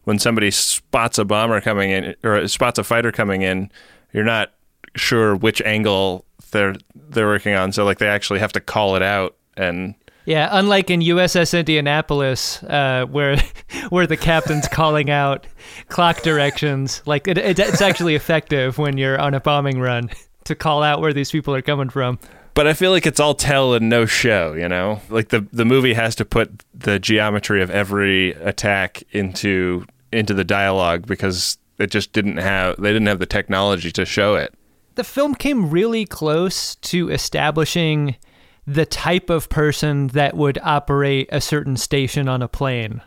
[0.06, 3.72] when somebody spots a bomber coming in or spots a fighter coming in
[4.12, 4.52] you're not
[4.96, 7.72] sure which angle they're they're working on.
[7.72, 12.62] So like they actually have to call it out and Yeah, unlike in USS Indianapolis,
[12.64, 13.38] uh, where
[13.90, 15.48] where the captain's calling out
[15.90, 20.10] clock directions, like it, it, it's actually effective when you're on a bombing run
[20.46, 22.20] to call out where these people are coming from.
[22.54, 25.02] But I feel like it's all tell and no show, you know?
[25.10, 30.44] Like the the movie has to put the geometry of every attack into into the
[30.44, 34.54] dialogue because it just didn't have they didn't have the technology to show it.
[34.96, 38.16] The film came really close to establishing
[38.68, 43.02] the type of person that would operate a certain station on a plane.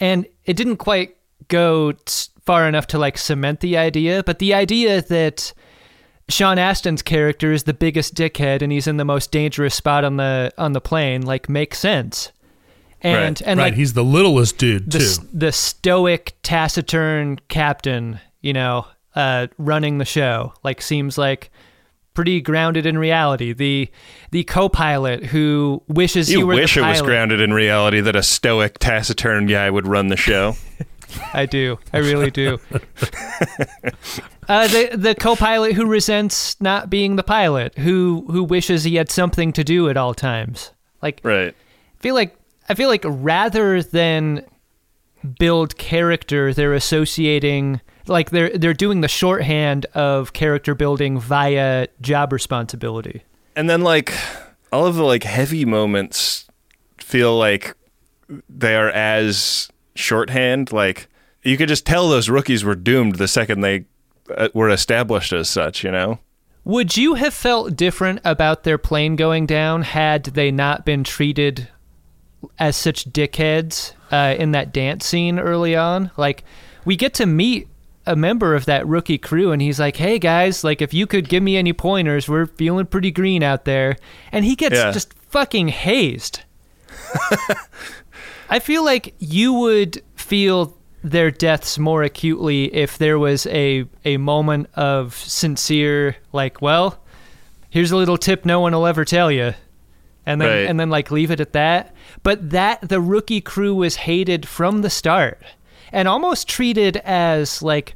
[0.00, 1.16] And it didn't quite
[1.48, 1.92] go
[2.46, 5.52] far enough to like cement the idea, but the idea that
[6.28, 10.16] Sean Astin's character is the biggest dickhead and he's in the most dangerous spot on
[10.18, 12.32] the on the plane like makes sense.
[13.00, 13.48] And Right.
[13.48, 13.66] and right.
[13.66, 15.28] like He's the littlest dude, the too.
[15.32, 21.50] the stoic, taciturn captain, you know, uh, running the show, like seems like
[22.14, 23.52] pretty grounded in reality.
[23.52, 23.88] The
[24.32, 29.46] the co-pilot who wishes You wish it was grounded in reality that a stoic, taciturn
[29.46, 30.56] guy would run the show.
[31.32, 31.78] I do.
[31.92, 32.58] I really do.
[34.48, 39.10] uh, the the co-pilot who resents not being the pilot, who who wishes he had
[39.10, 40.72] something to do at all times.
[41.02, 41.54] Like right.
[41.54, 42.36] I feel like
[42.68, 44.44] I feel like rather than
[45.38, 52.32] build character, they're associating like they're they're doing the shorthand of character building via job
[52.32, 53.22] responsibility.
[53.56, 54.14] And then like
[54.72, 56.46] all of the like heavy moments
[56.98, 57.74] feel like
[58.48, 61.08] they are as shorthand like
[61.42, 63.84] you could just tell those rookies were doomed the second they
[64.36, 66.18] uh, were established as such, you know.
[66.64, 71.68] Would you have felt different about their plane going down had they not been treated
[72.58, 76.10] as such dickheads uh, in that dance scene early on?
[76.16, 76.44] Like,
[76.84, 77.68] we get to meet
[78.06, 81.28] a member of that rookie crew, and he's like, "Hey guys, like if you could
[81.28, 83.96] give me any pointers, we're feeling pretty green out there,"
[84.32, 84.90] and he gets Yeah.
[84.92, 86.40] just fucking hazed.
[88.48, 94.16] I feel like you would feel their deaths more acutely if there was a a
[94.16, 97.00] moment of sincere like, well,
[97.70, 99.54] here's a little tip no one will ever tell you.
[100.26, 100.68] And then Right.
[100.68, 101.94] and then like leave it at that.
[102.22, 105.42] But that the rookie crew was hated from the start
[105.92, 107.94] and almost treated as like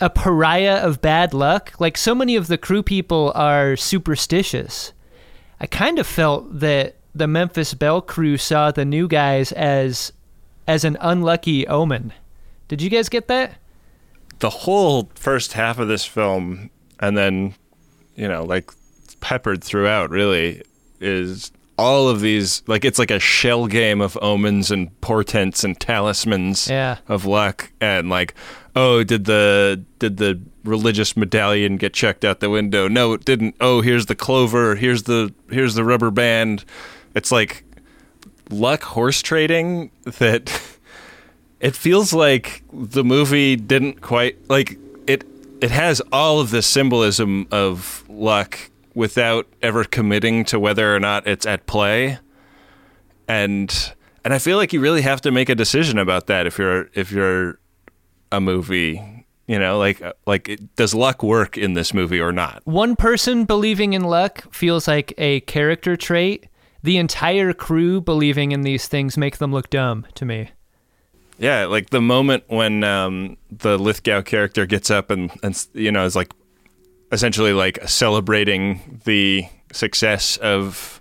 [0.00, 1.72] a pariah of bad luck.
[1.78, 4.92] Like so many of the crew people are superstitious.
[5.60, 10.12] I kind of felt that the Memphis Belle crew saw the new guys as
[10.66, 12.12] as an unlucky omen.
[12.68, 13.56] Did you guys get that?
[14.40, 17.54] the whole first half of this film and then
[18.16, 18.68] you know like
[19.20, 20.60] peppered throughout really
[21.00, 25.78] is all of these like it's like a shell game of omens and portents and
[25.78, 26.98] talismans Yeah.
[27.08, 28.34] of luck and like
[28.74, 33.54] oh did the did the religious medallion get checked out the window no it didn't
[33.60, 36.64] oh here's the clover here's the here's the rubber band
[37.14, 37.64] it's like
[38.50, 40.76] luck horse trading that
[41.60, 45.24] it feels like the movie didn't quite like it
[45.60, 48.58] it has all of this symbolism of luck
[48.94, 52.18] without ever committing to whether or not it's at play
[53.28, 53.94] and
[54.24, 56.88] and I feel like you really have to make a decision about that if you're
[56.94, 57.58] if you're
[58.30, 62.96] a movie you know like like does luck work in this movie or not One
[62.96, 66.46] person believing in luck feels like a character trait.
[66.84, 70.50] The entire crew believing in these things make them look dumb to me.
[71.38, 76.04] Yeah, like the moment when um, the Lithgow character gets up and, and you know
[76.04, 76.30] is like
[77.10, 81.00] essentially like celebrating the success of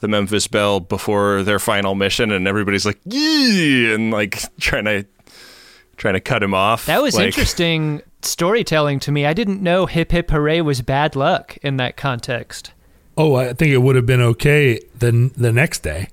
[0.00, 5.06] the Memphis Belle before their final mission, and everybody's like, "Yeah," and like trying to
[5.98, 6.86] trying to cut him off.
[6.86, 9.26] That was Like, interesting storytelling to me.
[9.26, 12.72] I didn't know hip hip hooray was bad luck in that context.
[13.16, 16.08] Oh, I think it would have been okay the the next day.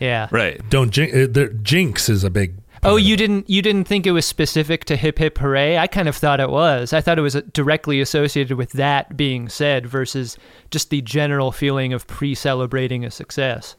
[0.00, 0.28] Yeah.
[0.30, 0.60] Right.
[0.68, 1.14] Don't jinx.
[1.14, 2.54] Uh, the, jinx is a big.
[2.82, 5.78] Oh, you didn't you didn't think it was specific to hip hip hooray?
[5.78, 6.92] I kind of thought it was.
[6.92, 10.36] I thought it was uh, directly associated with that being said versus
[10.70, 13.74] just the general feeling of pre-celebrating a success.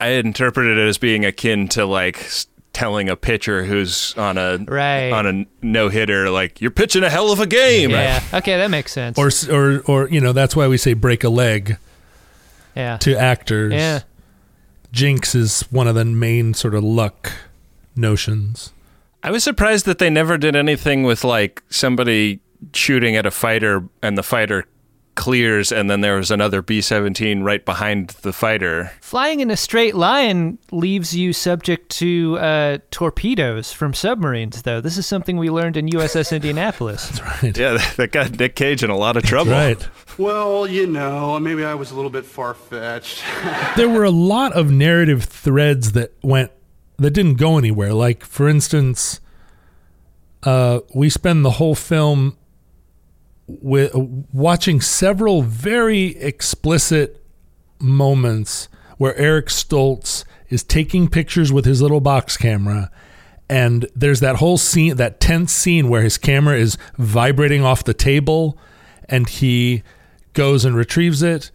[0.00, 4.58] I interpreted it as being akin to like s- telling a pitcher who's on a
[4.58, 5.10] Right.
[5.10, 7.90] on a no hitter like you're pitching a hell of a game.
[7.90, 8.22] Yeah.
[8.34, 9.18] Okay, that makes sense.
[9.18, 11.78] Or or or you know that's why we say break a leg
[12.76, 12.98] yeah.
[12.98, 13.72] to actors.
[13.72, 14.00] Yeah.
[14.92, 17.32] Jinx is one of the main sort of luck
[17.96, 18.72] notions.
[19.22, 22.40] I was surprised that they never did anything with like somebody
[22.72, 24.66] shooting at a fighter and the fighter
[25.14, 28.92] clears and then there was another B-17 right behind the fighter.
[29.00, 34.80] Flying in a straight line leaves you subject to uh, torpedoes from submarines, though.
[34.80, 37.08] This is something we learned in USS Indianapolis.
[37.20, 37.56] That's right.
[37.56, 39.52] Yeah, that got Nick Cage in a lot of trouble.
[39.52, 39.88] Right.
[40.18, 43.22] Well, you know, maybe I was a little bit far fetched.
[43.76, 46.50] there were a lot of narrative threads that went
[46.98, 47.92] that didn't go anywhere.
[47.92, 49.20] Like for instance,
[50.44, 52.36] uh, we spend the whole film
[53.46, 54.00] with uh,
[54.32, 57.24] watching several very explicit
[57.78, 58.68] moments
[58.98, 62.90] where Eric Stoltz is taking pictures with his little box camera.
[63.48, 67.94] And there's that whole scene, that tense scene where his camera is vibrating off the
[67.94, 68.58] table
[69.08, 69.82] and he
[70.32, 71.50] goes and retrieves it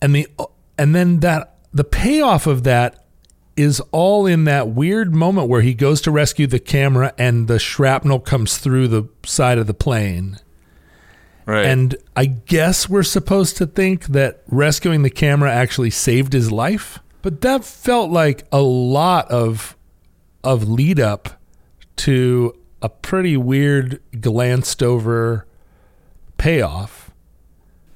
[0.00, 0.28] and the
[0.76, 3.04] and then that the payoff of that
[3.56, 7.58] is all in that weird moment where he goes to rescue the camera and the
[7.58, 10.38] shrapnel comes through the side of the plane.
[11.48, 11.64] Right.
[11.64, 16.98] And I guess we're supposed to think that rescuing the camera actually saved his life,
[17.22, 19.74] but that felt like a lot of
[20.44, 21.40] of lead up
[21.96, 25.46] to a pretty weird glanced over
[26.36, 27.10] payoff.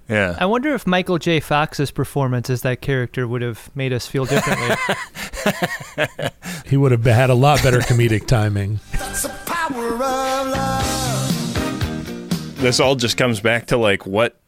[0.09, 0.34] yeah.
[0.40, 1.38] I wonder if Michael J.
[1.38, 4.76] Fox's performance as that character would have made us feel differently.
[6.64, 8.80] He would have had a lot better comedic timing.
[12.62, 14.40] This all just comes back to like what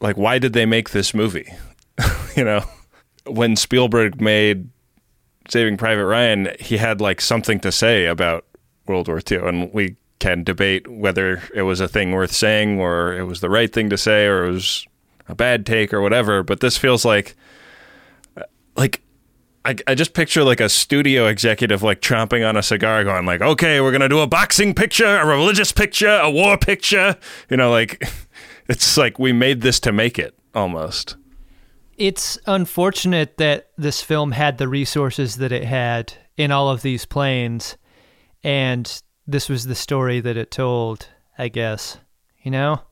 [0.00, 1.52] like why did they make this movie?
[2.36, 2.64] You know
[3.26, 4.68] when spielberg made
[5.48, 8.44] saving private ryan he had like something to say about
[8.86, 13.14] world war ii and we can debate whether it was a thing worth saying or
[13.14, 14.86] it was the right thing to say or it was
[15.28, 17.34] a bad take or whatever but this feels like
[18.36, 18.42] uh,
[18.76, 19.02] like
[19.64, 23.40] I, I just picture like a studio executive like chomping on a cigar going like
[23.40, 27.16] okay we're gonna do a boxing picture a religious picture a war picture
[27.48, 28.06] you know like
[28.68, 31.16] it's like we made this to make it almost
[31.96, 37.04] it's unfortunate that this film had the resources that it had in all of these
[37.04, 37.76] planes,
[38.42, 41.08] and this was the story that it told,
[41.38, 41.98] I guess.
[42.42, 42.82] You know?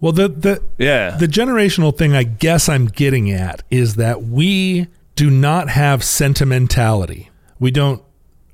[0.00, 4.86] Well, the the yeah the generational thing I guess I'm getting at is that we
[5.18, 7.28] do not have sentimentality.
[7.58, 8.04] We don't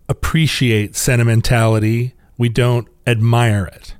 [0.08, 2.14] appreciate sentimentality.
[2.38, 3.94] We don't admire it.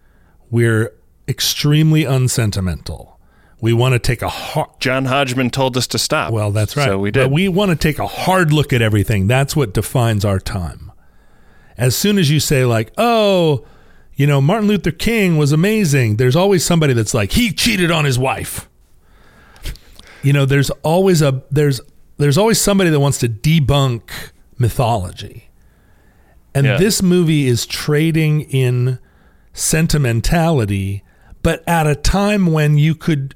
[0.50, 0.94] We're
[1.28, 3.20] extremely unsentimental.
[3.60, 6.86] We want to take a hard john hodgman told us to stop well, that's right.
[6.86, 9.26] so we did But we want to take a hard look at everything.
[9.26, 10.90] That's what defines our time.
[11.76, 13.66] As soon as you say like, "Oh,
[14.14, 18.06] you know, Martin Luther King was amazing." There's always somebody that's like, "He cheated on
[18.06, 18.70] his wife."
[20.22, 21.82] You know, there's always a there's
[22.18, 24.10] there's always somebody that wants to debunk
[24.58, 25.50] mythology.
[26.54, 26.76] And Yeah.
[26.76, 28.98] this movie is trading in
[29.52, 31.02] sentimentality,
[31.42, 33.34] but at a time when you could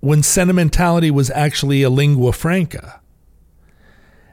[0.00, 3.00] when sentimentality was actually a lingua franca.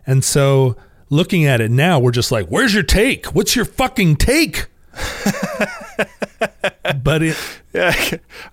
[0.05, 0.75] And so
[1.09, 3.27] looking at it now, we're just like, where's your take?
[3.27, 4.67] What's your fucking take?
[7.03, 7.37] but it
[7.73, 7.95] Yeah,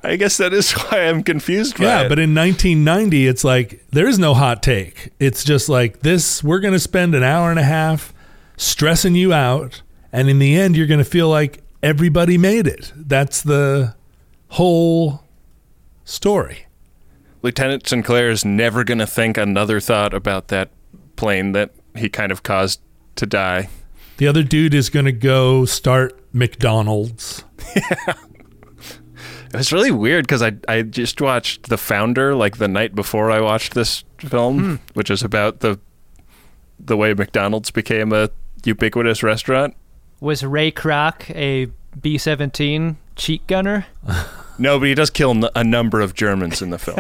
[0.03, 2.09] I guess that is why I'm confused yeah, it.
[2.09, 5.13] but in 1990, it's like there is no hot take.
[5.19, 6.43] It's just like this.
[6.43, 8.13] We're going to spend an hour and a half
[8.57, 9.83] stressing you out,
[10.13, 12.93] and in the end, you're going to feel like everybody made it.
[12.95, 13.95] That's the
[14.51, 15.25] whole
[16.05, 16.67] story.
[17.43, 20.71] Lieutenant Sinclair is never going to think another thought about that
[21.17, 22.81] plane that he kind of caused
[23.17, 23.69] to die.
[24.17, 27.45] The other dude is going to go start McDonald's.
[27.77, 28.15] Yeah.
[29.53, 33.31] It was really weird because I I just watched The Founder like the night before
[33.31, 34.75] I watched this film, hmm.
[34.93, 35.81] which is about the
[36.79, 38.31] the way McDonald's became a
[38.65, 39.75] ubiquitous restaurant.
[40.21, 43.87] Was Ray Kroc a B 17 cheat gunner?
[44.61, 46.97] No, but he does kill n- a number of Germans in the film.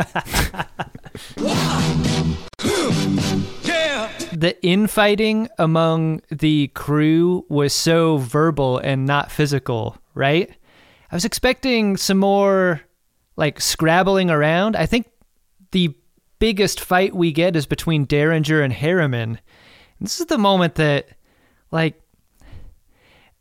[4.32, 10.50] The infighting among the crew was so verbal and not physical, right?
[11.10, 12.82] I was expecting some more
[13.36, 14.76] like scrabbling around.
[14.76, 15.10] I think
[15.70, 15.94] the
[16.38, 19.40] biggest fight we get is between Derringer and Harriman.
[20.00, 21.08] This is the moment that,
[21.70, 22.00] like,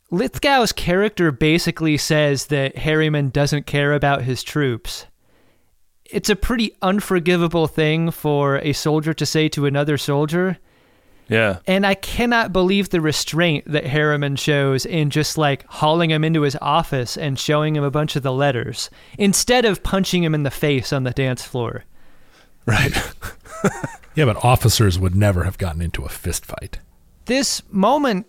[0.10, 5.06] Lithgow's character basically says that Harriman doesn't care about his troops.
[6.06, 10.58] It's a pretty unforgivable thing for a soldier to say to another soldier.
[11.30, 11.60] Yeah.
[11.66, 16.42] And I cannot believe the restraint that Harriman shows in just like hauling him into
[16.42, 20.44] his office and showing him a bunch of the letters instead of punching him in
[20.44, 21.84] the face on the dance floor.
[22.66, 22.94] Right.
[24.18, 26.80] Yeah, but officers would never have gotten into a fist fight.
[27.26, 28.26] This moment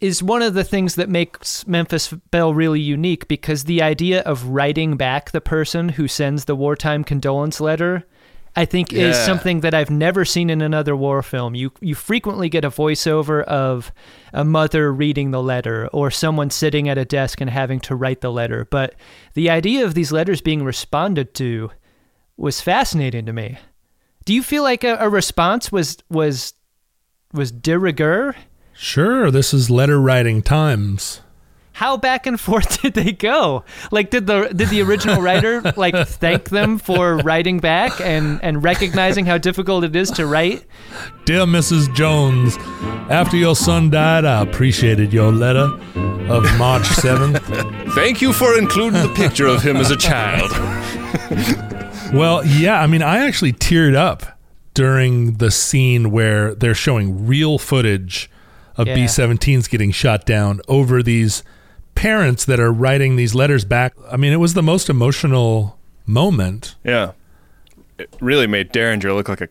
[0.00, 4.46] is one of the things that makes Memphis Belle really unique because the idea of
[4.46, 8.06] writing back the person who sends the wartime condolence letter
[8.56, 11.54] I think is something that I've never seen in another war film.
[11.54, 13.92] You you frequently get a voiceover of
[14.32, 18.20] a mother reading the letter or someone sitting at a desk and having to write
[18.20, 18.94] the letter, but
[19.34, 21.70] the idea of these letters being responded to
[22.36, 23.58] was fascinating to me.
[24.24, 26.54] Do you feel like a, a response was was
[27.32, 28.36] was de rigueur?
[28.72, 31.20] Sure, this is letter writing times.
[31.74, 33.64] How back and forth did they go?
[33.90, 38.62] Like, did the did the original writer like thank them for writing back and and
[38.62, 40.64] recognizing how difficult it is to write?
[41.24, 41.92] Dear Mrs.
[41.94, 42.56] Jones,
[43.10, 45.66] after your son died, I appreciated your letter
[46.30, 47.92] of March 7th.
[47.94, 50.52] Thank you for including the picture of him as a child.
[52.14, 54.38] Well, yeah, I mean, I actually teared up
[54.74, 58.30] during the scene where they're showing real footage
[58.76, 58.94] of Yeah.
[58.94, 61.42] B 17s getting shot down over these
[61.94, 63.94] parents that are writing these letters back.
[64.10, 66.74] I mean, it was the most emotional moment.
[66.84, 67.12] Yeah.
[67.98, 69.48] It really made Derringer look like a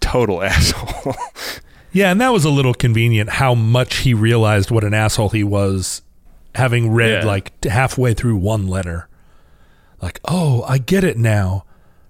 [0.00, 1.14] total asshole.
[1.92, 5.42] Yeah, and that was a little convenient how much he realized what an asshole he
[5.42, 6.02] was
[6.54, 7.26] having read Yeah.
[7.26, 9.08] like halfway through one letter.
[10.02, 11.64] Like, oh, I get it now.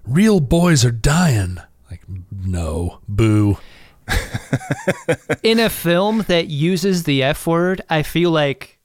[0.05, 1.57] Real boys are dying.
[1.89, 2.01] Like,
[2.31, 3.57] no, boo.
[5.43, 8.79] In a film that uses the F word, I feel like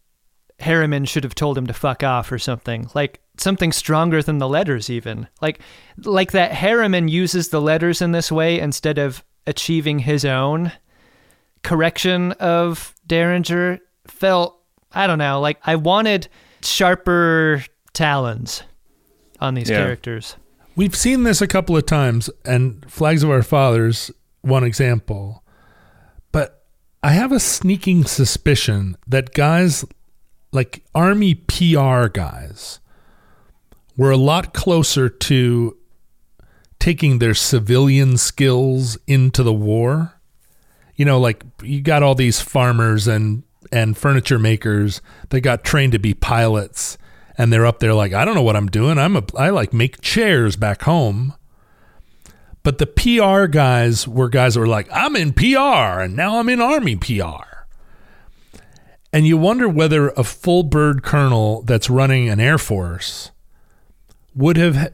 [0.61, 2.88] Harriman should have told him to fuck off or something.
[2.94, 5.28] Like something stronger than the letters even.
[5.40, 5.61] Like
[6.04, 10.72] like that Harriman uses the letters in this way instead of achieving his own
[11.62, 14.59] correction of Derringer felt
[14.92, 16.28] I don't know, like I wanted
[16.62, 18.62] sharper talons
[19.40, 19.78] on these Yeah.
[19.78, 20.36] characters.
[20.74, 24.11] We've seen this a couple of times, and Flags of Our Fathers,
[24.42, 25.42] one example.
[26.32, 26.64] But
[27.02, 29.84] I have a sneaking suspicion that guys
[30.57, 32.80] like Army PR guys
[33.96, 35.76] were a lot closer to
[36.78, 40.20] taking their civilian skills into the war.
[40.96, 43.42] You know, like you got all these farmers and
[43.72, 46.96] and furniture makers that got trained to be pilots
[47.36, 48.98] and they're up there like I don't know what I'm doing.
[48.98, 51.34] I'm a I like make chairs back home.
[52.62, 56.48] But the PR guys were guys that were like I'm in PR and now I'm
[56.48, 57.55] in army PR.
[59.17, 63.31] And you wonder whether a full bird colonel that's running an air force
[64.35, 64.93] would have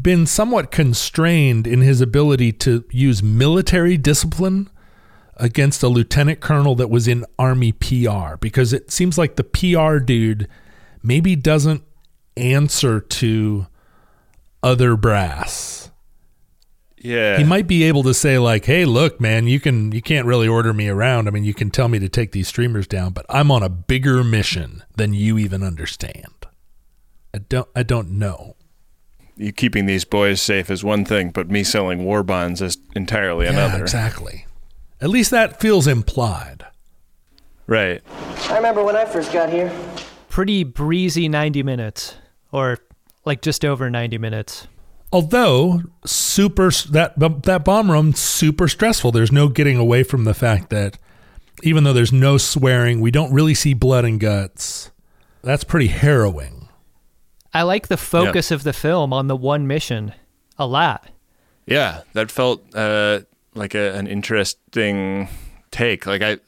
[0.00, 4.70] been somewhat constrained in his ability to use military discipline
[5.34, 9.98] against a lieutenant colonel that was in army PR because it seems like the PR
[9.98, 10.46] dude
[11.02, 11.82] maybe doesn't
[12.36, 13.66] answer to
[14.62, 15.87] other brass.
[17.00, 17.38] Yeah.
[17.38, 20.48] He might be able to say like, "Hey, look, man, you can you can't really
[20.48, 21.28] order me around.
[21.28, 23.68] I mean, you can tell me to take these streamers down, but I'm on a
[23.68, 26.46] bigger mission than you even understand."
[27.34, 28.56] I don't I don't know.
[29.36, 33.44] you keeping these boys safe is one thing, but me selling war bonds is entirely
[33.46, 33.82] Yeah, another.
[33.82, 34.46] exactly.
[35.00, 36.64] At least that feels implied.
[37.68, 38.02] Right.
[38.48, 39.70] I remember when I first got here.
[40.28, 42.16] Pretty breezy 90 minutes,
[42.50, 42.78] or
[43.24, 44.66] like just over 90 minutes.
[45.12, 49.12] Although super that that bomb run super stressful.
[49.12, 50.98] There's no getting away from the fact that
[51.62, 54.90] even though there's no swearing, we don't really see blood and guts.
[55.42, 56.68] That's pretty harrowing.
[57.54, 60.12] I like the focus of the film on the one mission
[60.58, 61.08] a lot.
[61.66, 63.20] Yeah, that felt uh,
[63.54, 65.28] like a, an interesting
[65.70, 66.06] take.
[66.06, 66.38] Like I,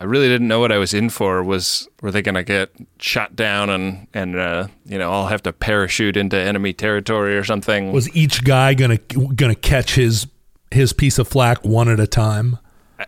[0.00, 1.42] I really didn't know what I was in for.
[1.42, 5.42] Was were they going to get shot down and and uh, you know I'll have
[5.44, 7.92] to parachute into enemy territory or something?
[7.92, 10.26] Was each guy gonna gonna catch his
[10.70, 12.58] his piece of flack one at a time?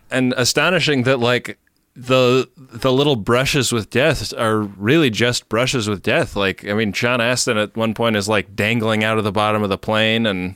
[0.09, 1.57] and astonishing that like
[1.95, 6.35] the the little brushes with death are really just brushes with death.
[6.35, 9.63] Like I mean, Sean Astin at one point is like dangling out of the bottom
[9.63, 10.55] of the plane, and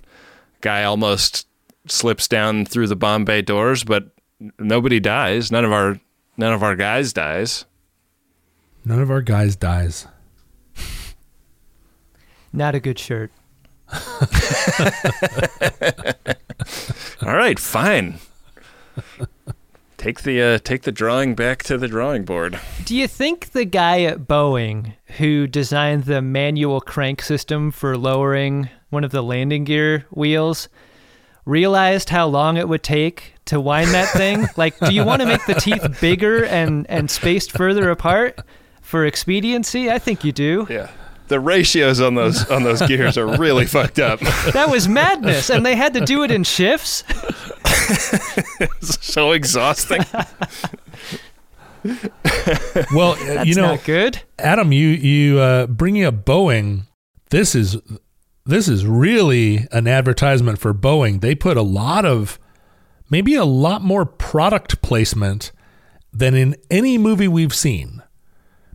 [0.61, 1.47] guy almost
[1.87, 4.11] slips down through the bomb bay doors, but
[4.59, 5.51] nobody dies.
[5.51, 5.99] None of our
[6.37, 7.65] none of our guys dies.
[8.83, 10.07] None of our guys dies.
[12.53, 13.31] Not a good shirt.
[17.21, 18.19] All right, fine.
[19.97, 22.59] Take the uh, take the drawing back to the drawing board.
[22.85, 28.69] Do you think the guy at Boeing who designed the manual crank system for lowering
[28.89, 30.69] one of the landing gear wheels
[31.45, 34.47] realized how long it would take to wind that thing?
[34.57, 38.39] like, do you want to make the teeth bigger and, and spaced further apart
[38.81, 39.89] for expediency?
[39.89, 40.67] I think you do.
[40.69, 40.89] Yeah.
[41.27, 44.19] The ratios on those on those gears are really fucked up.
[44.53, 45.49] That was madness.
[45.49, 47.03] And they had to do it in shifts.
[48.81, 50.03] so exhausting.
[52.93, 54.21] Well, That's you know, not good.
[54.37, 56.83] Adam, you you uh, bringing up Boeing.
[57.31, 57.77] This is
[58.45, 61.21] this is really an advertisement for Boeing.
[61.21, 62.39] They put a lot of
[63.09, 65.51] maybe a lot more product placement
[66.13, 68.01] than in any movie we've seen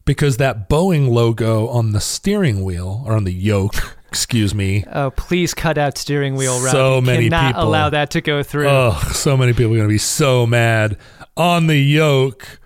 [0.05, 3.75] because that Boeing logo on the steering wheel or on the yoke,
[4.09, 4.85] excuse me.
[4.93, 6.73] Oh, please cut out steering wheel route.
[6.73, 8.69] So You many cannot people- allow that to go through.
[8.69, 10.97] Oh, so many people are going to be so mad
[11.37, 12.60] on the yoke.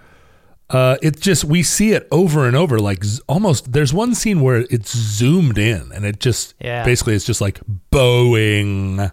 [0.70, 3.72] Uh, it just we see it over and over, like z- almost.
[3.72, 6.84] There's one scene where it's zoomed in, and it just Yeah.
[6.84, 7.60] basically it's just like
[7.92, 9.12] Boeing,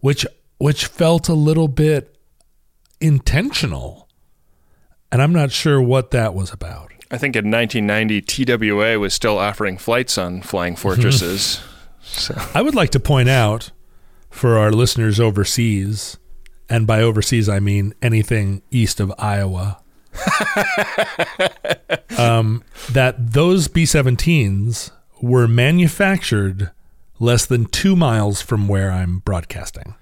[0.00, 0.26] which
[0.58, 2.18] which felt a little bit
[3.00, 4.08] intentional,
[5.10, 6.90] and I'm not sure what that was about.
[7.10, 11.60] I think in 1990, TWA was still offering flights on Flying Fortresses.
[12.02, 13.70] so I would like to point out
[14.30, 16.16] for our listeners overseas,
[16.68, 19.81] and by overseas I mean anything east of Iowa,
[22.18, 24.90] um, that those B 17s
[25.20, 26.70] were manufactured
[27.18, 29.94] less than two miles from where I'm broadcasting.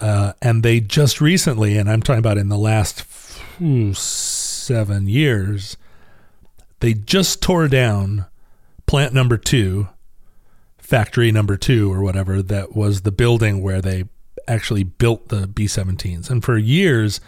[0.00, 5.76] Uh, and they just recently, and I'm talking about in the last phew, seven years,
[6.80, 8.26] they just tore down
[8.86, 9.88] plant number two
[10.78, 14.04] factory number two or whatever that was the building where they
[14.46, 16.30] actually built the B-17s.
[16.30, 17.20] And for years,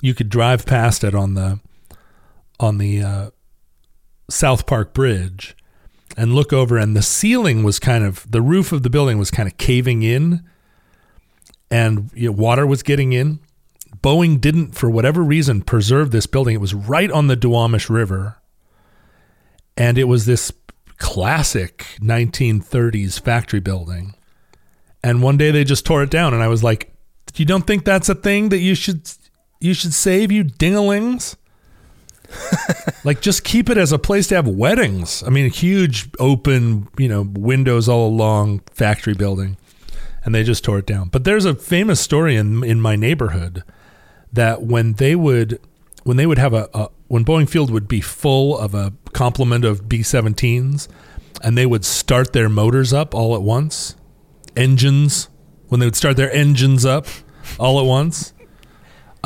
[0.00, 1.60] you could drive past it on the
[2.60, 3.30] on the uh,
[4.30, 5.56] South Park Bridge
[6.16, 9.30] and look over, and the ceiling was kind of the roof of the building was
[9.30, 10.42] kind of caving in,
[11.70, 13.40] and you know, water was getting in.
[14.02, 16.54] Boeing didn't, for whatever reason, preserve this building.
[16.54, 18.36] It was right on the Duwamish River,
[19.76, 20.52] and it was this
[20.98, 24.14] classic 1930s factory building.
[25.02, 26.92] And one day they just tore it down, and I was like,
[27.36, 29.08] "You don't think that's a thing that you should
[29.60, 31.36] you should save, you dinglings?"
[33.04, 35.22] like, just keep it as a place to have weddings.
[35.22, 39.56] I mean, huge open, you know, windows all along factory building,
[40.24, 41.08] and they just tore it down.
[41.08, 43.64] But there's a famous story in in my neighborhood
[44.32, 45.60] that when they would
[46.04, 49.64] when they would have a, a when Boeing Field would be full of a complement
[49.64, 50.88] of B-17s,
[51.42, 53.96] and they would start their motors up all at once,
[54.56, 55.28] engines
[55.68, 57.06] when they would start their engines up
[57.58, 58.32] all at once,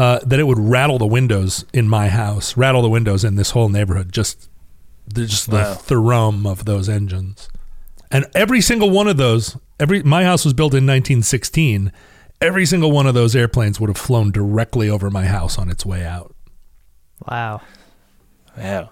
[0.03, 3.51] uh, that it would rattle the windows in my house, rattle the windows in this
[3.51, 4.49] whole neighborhood, just
[5.07, 5.75] the, just the Wow.
[5.75, 7.49] thrum of those engines,
[8.11, 11.93] and every single one of those, every my house was built in 1916.
[12.41, 15.87] Every single one of those airplanes would have flown directly over my house on its
[15.87, 16.35] way out.
[17.31, 17.61] Wow.
[18.59, 18.91] wow.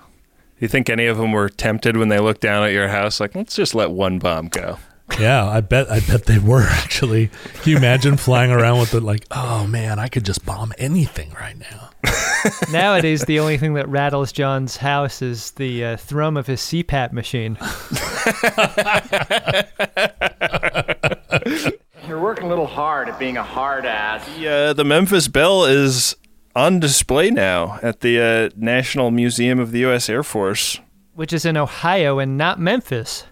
[0.60, 3.34] You think any of them were tempted when they looked down at your house, like,
[3.34, 4.78] let's just let one bomb go?
[5.18, 5.90] Yeah, I bet.
[5.90, 7.28] I bet they were actually.
[7.62, 11.32] Can you imagine flying around with it like, oh man, I could just bomb anything
[11.38, 11.90] right now.
[12.72, 17.12] Nowadays, the only thing that rattles John's house is the uh, thrum of his CPAP
[17.12, 17.58] machine.
[22.08, 24.26] You're working a little hard at being a hard ass.
[24.36, 26.16] The, uh, the Memphis Belle is
[26.56, 30.08] on display now at the uh, National Museum of the U.S.
[30.08, 30.80] Air Force.
[31.14, 33.24] which is in Ohio and not Memphis.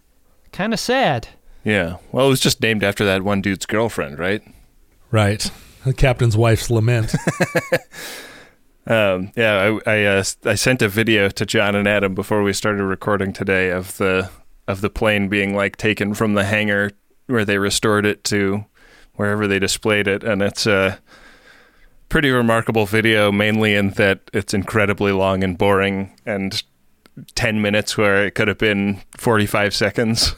[0.53, 1.29] Kind of sad.
[1.65, 1.97] Yeah.
[2.13, 4.43] Well, it was just named after that one dude's girlfriend, right?
[5.11, 5.51] Right.
[5.85, 7.15] The captain's wife's lament.
[8.89, 12.55] Um, yeah, I I, uh, I sent a video to John and Adam before we
[12.55, 14.31] started recording today of the
[14.67, 16.93] of the plane being like taken from the hangar
[17.27, 18.65] where they restored it to
[19.15, 20.99] wherever they displayed it, and it's a
[22.09, 23.31] pretty remarkable video.
[23.31, 26.63] Mainly in that it's incredibly long and boring, and
[27.35, 30.35] ten minutes where it could have been forty five seconds.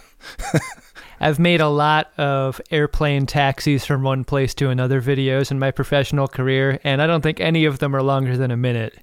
[1.21, 5.71] I've made a lot of airplane taxis from one place to another videos in my
[5.71, 8.97] professional career, and I don't think any of them are longer than a minute.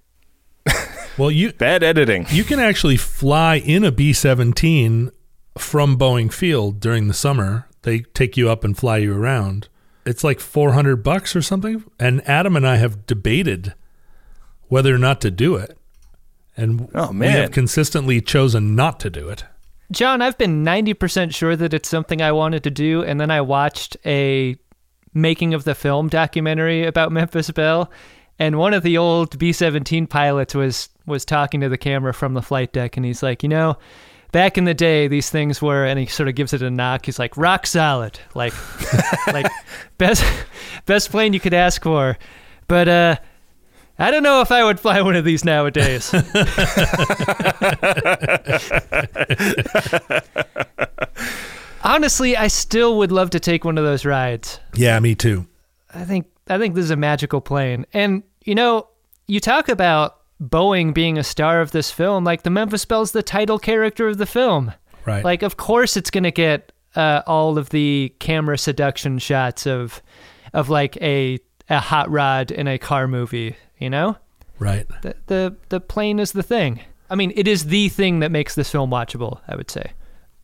[1.17, 2.27] Well, you Bad editing.
[2.29, 5.09] you can actually fly in a B seventeen
[5.57, 7.67] from Boeing Field during the summer.
[7.81, 9.67] They take you up and fly you around.
[10.05, 11.83] It's like four hundred bucks or something.
[11.99, 13.73] And Adam and I have debated
[14.67, 15.75] whether or not to do it,
[16.55, 19.43] and Oh, we have consistently chosen not to do it.
[19.91, 23.41] John, I've been 90% sure that it's something I wanted to do, and then I
[23.41, 24.57] watched a
[25.13, 27.89] making of the film documentary about Memphis Belle,
[28.37, 32.41] and one of the old B-17 pilots was was talking to the camera from the
[32.41, 33.77] flight deck, and he's like, you know,
[34.33, 37.05] back in the day, these things were, and he sort of gives it a knock.
[37.05, 38.53] He's like, rock solid, like,
[39.27, 39.49] like
[39.97, 40.23] best
[40.85, 42.17] best plane you could ask for,
[42.67, 43.15] but uh.
[43.99, 46.13] I don't know if I would fly one of these nowadays.
[51.83, 54.59] Honestly, I still would love to take one of those rides.
[54.75, 55.47] Yeah, me too.
[55.93, 57.85] I think I think this is a magical plane.
[57.93, 58.87] And you know,
[59.27, 63.23] you talk about Boeing being a star of this film, like the Memphis Belle's the
[63.23, 64.73] title character of the film.
[65.05, 65.23] Right.
[65.23, 70.01] Like of course it's going to get uh, all of the camera seduction shots of
[70.53, 71.39] of like a
[71.69, 74.17] a hot rod in a car movie, you know?
[74.59, 74.87] right.
[75.01, 76.81] The the the plane is the thing.
[77.09, 79.91] I mean, it is the thing that makes this film watchable, I would say.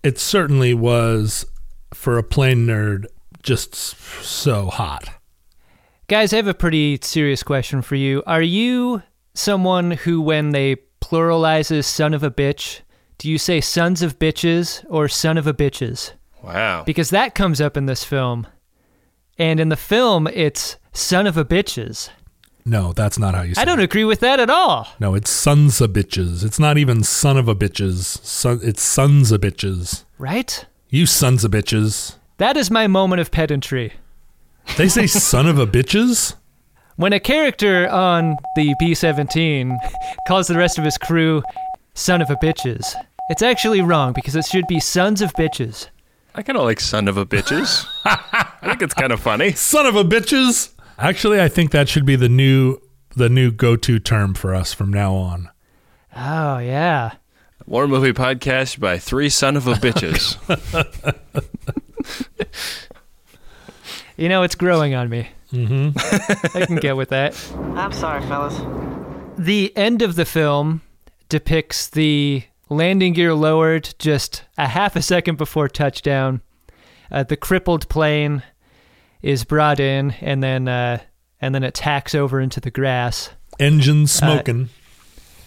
[0.02, 1.46] It certainly was
[1.94, 3.06] for a plane nerd
[3.42, 5.10] just so hot.
[6.08, 8.24] Guys, I have a pretty serious question for you.
[8.26, 9.04] Are you
[9.34, 12.82] someone who, when they pluralizes son of a bitch,
[13.18, 16.14] do you say sons of bitches or son of a bitches?
[16.42, 16.84] Wow.
[16.84, 18.48] Because that comes up in this film.
[19.38, 22.10] And in the film, it's son of a bitches.
[22.66, 23.84] No, that's not how you say I don't it.
[23.84, 24.88] agree with that at all.
[25.00, 26.44] No, it's sons of bitches.
[26.46, 28.24] It's not even son of a bitches.
[28.24, 30.04] Son, it's sons of bitches.
[30.18, 30.66] Right?
[30.90, 32.16] You sons of bitches.
[32.38, 33.94] That is my moment of pedantry.
[34.78, 36.36] They say son of a bitches?
[36.96, 39.78] When a character on the B 17
[40.28, 41.42] calls the rest of his crew
[41.96, 42.94] son of a bitches,
[43.30, 45.90] it's actually wrong because it should be sons of bitches.
[46.36, 47.86] I kind of like son of a bitches.
[48.06, 49.52] I think it's kind of funny.
[49.52, 50.72] Son of a bitches.
[50.98, 52.78] Actually, I think that should be the new
[53.16, 55.52] the new go-to term for us from now on.
[56.16, 57.12] Oh, yeah.
[57.68, 60.38] War movie podcast by three son of a bitches.
[64.16, 65.30] You know, it's growing on me.
[65.52, 65.98] Mm-hmm.
[66.58, 67.34] I can get with that.
[67.76, 68.56] I'm sorry, fellas.
[69.38, 70.82] The end of the film
[71.30, 76.42] depicts the landing gear lowered just a half a second before touchdown.
[77.12, 78.44] Uh, the crippled plane
[79.24, 81.00] is brought in, and then uh,
[81.42, 83.32] and then it tacks over into the grass.
[83.60, 84.70] Engine smoking.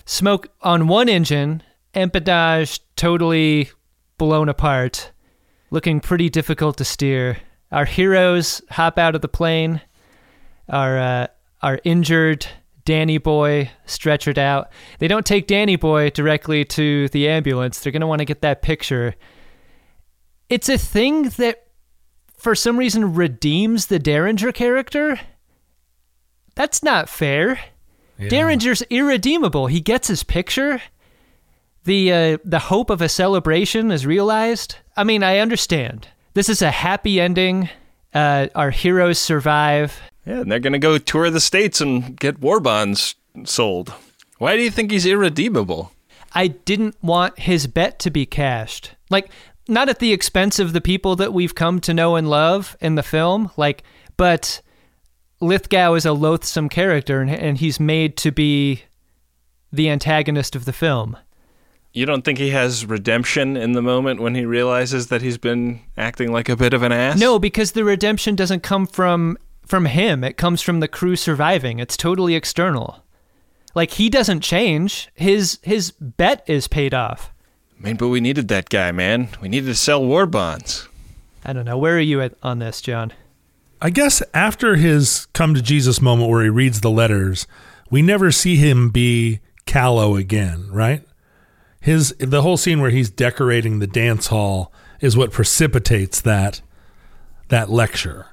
[0.07, 1.63] Smoke on one engine,
[1.95, 3.71] empennage totally
[4.19, 5.13] blown apart,
[5.71, 7.39] looking pretty difficult to steer.
[7.71, 9.81] Our heroes hop out of the plane.
[10.69, 11.27] Our uh,
[11.63, 12.47] our injured
[12.85, 14.71] Danny Boy stretchered out.
[15.01, 17.81] They don't take Danny Boy directly to the ambulance.
[17.81, 19.15] They're gonna want to get that picture.
[20.49, 21.66] It's a thing that,
[22.47, 25.19] for some reason, redeems the Derringer character.
[26.55, 27.59] That's not fair.
[28.21, 29.67] Derringer's irredeemable.
[29.67, 30.81] He gets his picture.
[31.83, 34.77] The uh, the hope of a celebration is realized.
[34.97, 36.07] I mean, I understand.
[36.35, 37.69] This is a happy ending.
[38.15, 40.01] Uh, our heroes survive.
[40.25, 43.93] yeah, and they're gonna go tour the states and get war bonds sold.
[44.39, 45.91] Why do you think he's irredeemable?
[46.33, 48.93] I didn't want his bet to be cashed.
[49.11, 49.31] Like,
[49.69, 52.95] not at the expense of the people that we've come to know and love in
[52.95, 53.83] the film, like,
[54.17, 54.61] but
[55.41, 58.83] Lithgow is a loathsome character and, and he's made to be
[59.73, 61.17] the antagonist of the film.
[61.93, 65.81] You don't think he has redemption in the moment when he realizes that he's been
[65.97, 67.19] acting like a bit of an ass?
[67.19, 70.23] No, because the redemption doesn't come from from him.
[70.23, 71.79] It comes from the crew surviving.
[71.81, 73.03] It's totally external.
[73.75, 75.09] Like he doesn't change.
[75.15, 77.33] His his bet is paid off.
[77.79, 79.29] I mean, but we needed that guy, man.
[79.41, 80.89] We needed to sell war bonds.
[81.45, 81.79] I don't know.
[81.79, 83.13] Where are you at on this, John?
[83.81, 87.47] I guess after his come to Jesus moment where he reads the letters,
[87.91, 91.07] we never see him be callow again, right?
[91.81, 96.63] His the whole scene where he's decorating the dance hall is what precipitates that
[97.49, 98.27] that lecture.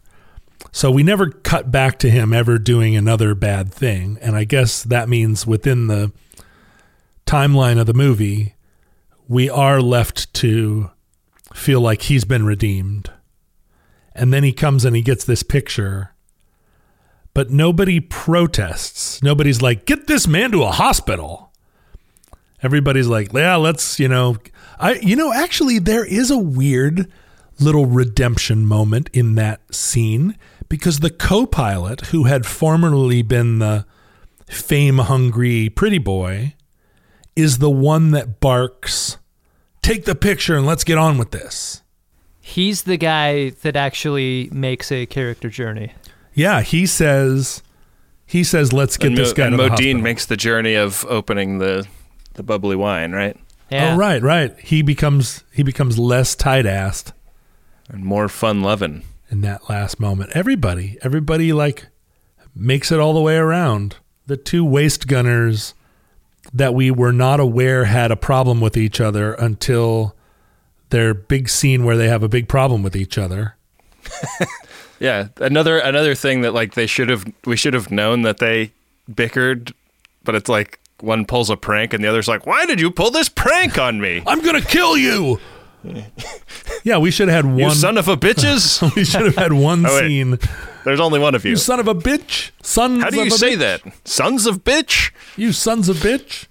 [0.71, 4.81] So we never cut back to him ever doing another bad thing, and I guess
[4.83, 6.11] that means within the
[7.27, 8.55] timeline of the movie,
[9.27, 10.91] we are left to
[11.53, 13.11] feel like he's been redeemed.
[14.15, 16.13] And then he comes and he gets this picture,
[17.33, 19.23] but nobody protests.
[19.23, 21.51] Nobody's like, get this man to a hospital.
[22.61, 24.37] Everybody's like, yeah, let's, you know,
[24.79, 27.11] I, you know, actually, there is a weird
[27.59, 30.37] little redemption moment in that scene
[30.69, 33.85] because the co pilot, who had formerly been the
[34.47, 36.53] fame hungry pretty boy,
[37.35, 39.17] is the one that barks,
[39.81, 41.81] take the picture and let's get on with this.
[42.39, 45.93] He's the guy that actually makes a character journey.
[46.33, 47.63] Yeah, he says,
[48.25, 50.01] he says, let's get and this Mo- guy and to the Modine hospital.
[50.01, 51.87] makes the journey of opening the
[52.33, 53.37] the bubbly wine, right?
[53.69, 53.93] Yeah.
[53.93, 54.59] Oh, right, right.
[54.59, 57.11] He becomes he becomes less tight assed
[57.89, 59.03] And more fun loving.
[59.29, 60.31] in that last moment.
[60.33, 61.87] Everybody, everybody like
[62.55, 63.97] makes it all the way around.
[64.25, 65.73] The two waste gunners
[66.51, 70.15] that we were not aware had a problem with each other until
[70.89, 73.55] their big scene where they have a big problem with each other.
[75.03, 78.71] Yeah, another another thing that like they should have we should have known that they
[79.11, 79.73] bickered,
[80.23, 83.11] but it's like one pulls a prank and the other's like, "Why did you pull
[83.11, 84.23] this prank on me?
[84.25, 85.41] I'm gonna kill you.
[86.83, 87.75] Yeah, we should have had You one.
[87.75, 90.39] son of a bitches!" we should have had one Oh, scene.
[90.85, 91.51] There's only one of you.
[91.51, 92.51] You son of a bitch.
[92.61, 93.59] Sons How do of you say bitch.
[93.83, 93.93] that?
[94.07, 95.11] Sons of bitch?
[95.37, 96.47] You sons of bitch.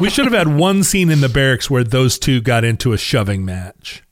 [0.00, 2.98] We should have had one scene in the barracks where those two got into a
[2.98, 4.02] shoving match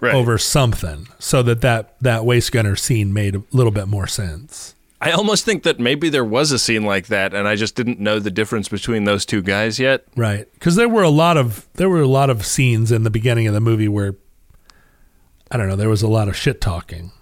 [0.00, 0.14] Right.
[0.14, 4.73] over something, so that, that that waist gunner scene made a little bit more sense.
[5.04, 8.00] I almost think that maybe there was a scene like that, and I just didn't
[8.00, 10.06] know the difference between those two guys yet.
[10.16, 13.10] Right, because there were a lot of there were a lot of scenes in the
[13.10, 14.14] beginning of the movie where
[15.50, 17.12] I don't know there was a lot of shit talking.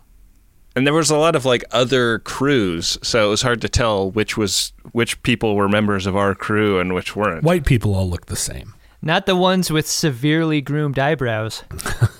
[0.77, 4.11] And there was a lot of like other crews, so it was hard to tell
[4.13, 7.43] which was which people were members of our crew and which weren't.
[7.43, 8.75] White people all look the same.
[9.03, 11.65] Not the ones with severely groomed eyebrows.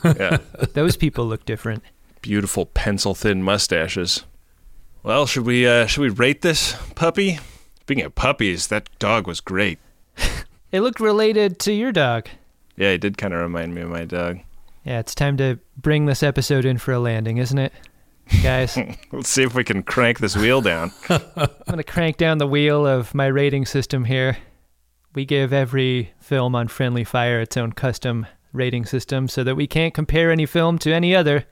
[0.05, 0.39] Yeah.
[0.75, 1.85] Those people look different.
[2.23, 4.25] Beautiful pencil thin mustaches.
[5.05, 7.39] Well, should we uh should we rate this puppy?
[7.81, 9.79] Speaking of puppies, that dog was great.
[10.71, 12.29] It looked related to your dog.
[12.77, 14.39] Yeah, it did kind of remind me of my dog.
[14.85, 17.73] Yeah, it's time to bring this episode in for a landing, isn't it?
[18.43, 18.79] Guys,
[19.13, 20.93] Let's see if we can crank this wheel down.
[21.09, 21.21] I'm
[21.67, 24.39] going to crank down the wheel of my rating system here.
[25.15, 29.67] We give every film on Friendly Fire its own custom rating system so that we
[29.67, 31.45] can't compare any film to any other.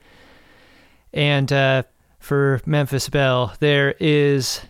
[1.13, 1.83] And uh,
[2.21, 4.61] for Memphis Belle, there is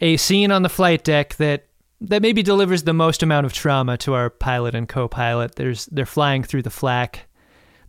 [0.00, 1.66] a scene on the flight deck that
[2.00, 5.54] that maybe delivers the most amount of trauma to our pilot and co-pilot.
[5.56, 7.26] There's they're flying through the flak.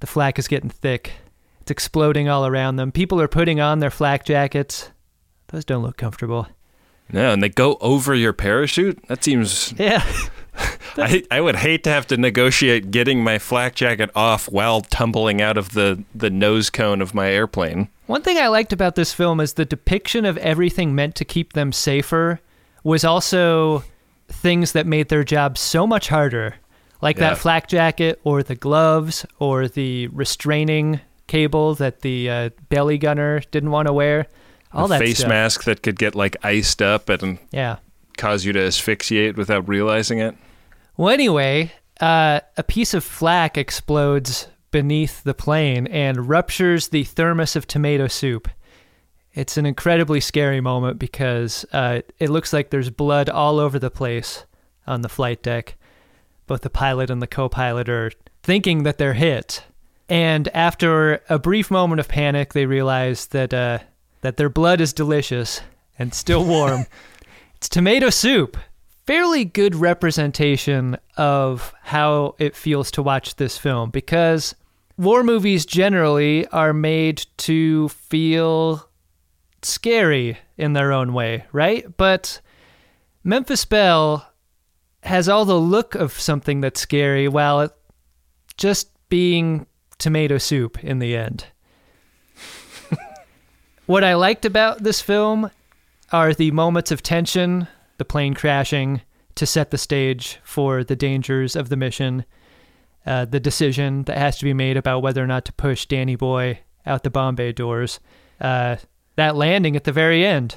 [0.01, 1.13] The flak is getting thick.
[1.61, 2.91] It's exploding all around them.
[2.91, 4.91] People are putting on their flak jackets.
[5.47, 6.47] Those don't look comfortable.
[7.11, 9.01] No, and they go over your parachute?
[9.07, 10.03] That seems Yeah.
[10.97, 15.41] I, I would hate to have to negotiate getting my flak jacket off while tumbling
[15.41, 17.89] out of the, the nose cone of my airplane.
[18.05, 21.53] One thing I liked about this film is the depiction of everything meant to keep
[21.53, 22.39] them safer
[22.83, 23.83] was also
[24.27, 26.55] things that made their job so much harder.
[27.01, 27.29] Like Yeah.
[27.29, 33.39] that flak jacket or the gloves or the restraining cable that the uh, belly gunner
[33.51, 34.27] didn't want to wear.
[34.73, 35.29] All that face stuff.
[35.29, 37.77] mask that could get like iced up and Yeah.
[38.17, 40.35] Cause you to asphyxiate without realizing it.
[40.97, 47.55] Well, anyway, uh, a piece of flak explodes beneath the plane and ruptures the thermos
[47.55, 48.49] of tomato soup.
[49.33, 53.89] It's an incredibly scary moment because uh, it looks like there's blood all over the
[53.89, 54.45] place
[54.85, 55.75] on the flight deck.
[56.45, 58.11] Both the pilot and the co pilot are
[58.43, 59.63] thinking that they're hit.
[60.09, 63.79] And after a brief moment of panic, they realize that, uh,
[64.21, 65.61] that their blood is delicious
[65.97, 66.85] and still warm.
[67.63, 68.57] It's tomato soup.
[69.07, 74.53] Fairly good representation of how it feels to watch this film because
[74.97, 78.89] war movies generally are made to feel
[79.61, 81.85] scary in their own way, right?
[81.95, 82.41] But
[83.23, 84.29] Memphis Belle
[85.03, 87.71] has all the look of something that's scary while it
[88.57, 89.67] just being
[89.99, 91.45] tomato soup in the end.
[93.85, 95.49] what I liked about this film
[96.13, 99.01] are the moments of tension, the plane crashing
[99.35, 102.23] to set the stage for the dangers of the mission,
[103.05, 106.15] uh, the decision that has to be made about whether or not to push Danny
[106.15, 107.99] Boy out the bomb bay doors,
[108.39, 108.75] uh,
[109.15, 110.55] that landing at the very end.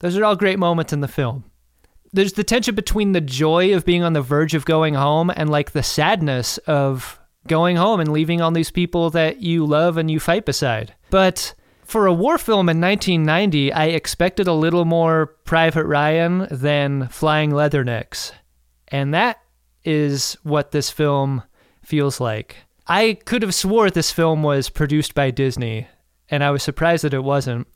[0.00, 1.44] Those are all great moments in the film.
[2.12, 5.50] There's the tension between the joy of being on the verge of going home and
[5.50, 10.10] like the sadness of going home and leaving all these people that you love and
[10.10, 10.94] you fight beside.
[11.10, 11.54] But
[11.84, 17.50] for a war film in 1990, I expected a little more Private Ryan than Flying
[17.50, 18.32] Leathernecks.
[18.88, 19.40] And that
[19.84, 21.42] is what this film
[21.82, 22.56] feels like.
[22.86, 25.88] I could have swore this film was produced by Disney,
[26.28, 27.66] and I was surprised that it wasn't.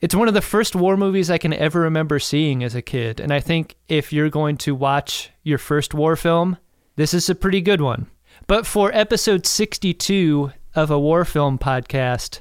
[0.00, 3.20] It's one of the first war movies I can ever remember seeing as a kid,
[3.20, 6.56] and I think if you're going to watch your first war film,
[6.96, 8.06] this is a pretty good one.
[8.46, 12.40] But for episode 62 of a war film podcast,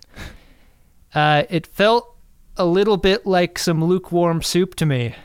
[1.18, 2.16] uh, it felt
[2.58, 5.16] a little bit like some lukewarm soup to me.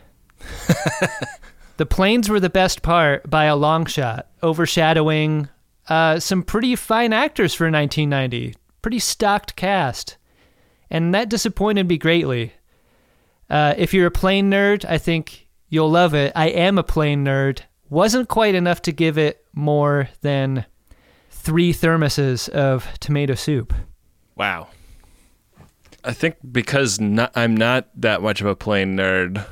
[1.77, 5.51] the planes were the best part by a long shot, overshadowing
[5.91, 8.55] uh, some pretty fine actors for 1990.
[8.81, 10.17] Pretty stocked cast.
[10.91, 12.55] And that disappointed me greatly.
[13.51, 16.33] Uh, if you're a plane nerd, I think you'll love it.
[16.35, 17.61] I am a plane nerd.
[17.91, 20.65] Wasn't quite enough to give it more than
[21.29, 23.75] three thermoses of tomato soup.
[24.37, 24.69] Wow.
[26.05, 29.45] I think because not, I'm not that much of a plane nerd,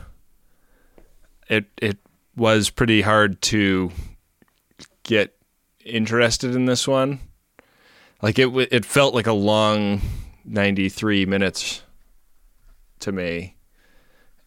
[1.49, 1.99] it it
[2.37, 3.91] was pretty hard to
[5.03, 5.37] get
[5.85, 7.21] interested in this one.
[8.23, 10.01] Like it it felt like a long
[10.45, 11.83] 93 minutes
[13.01, 13.57] to me.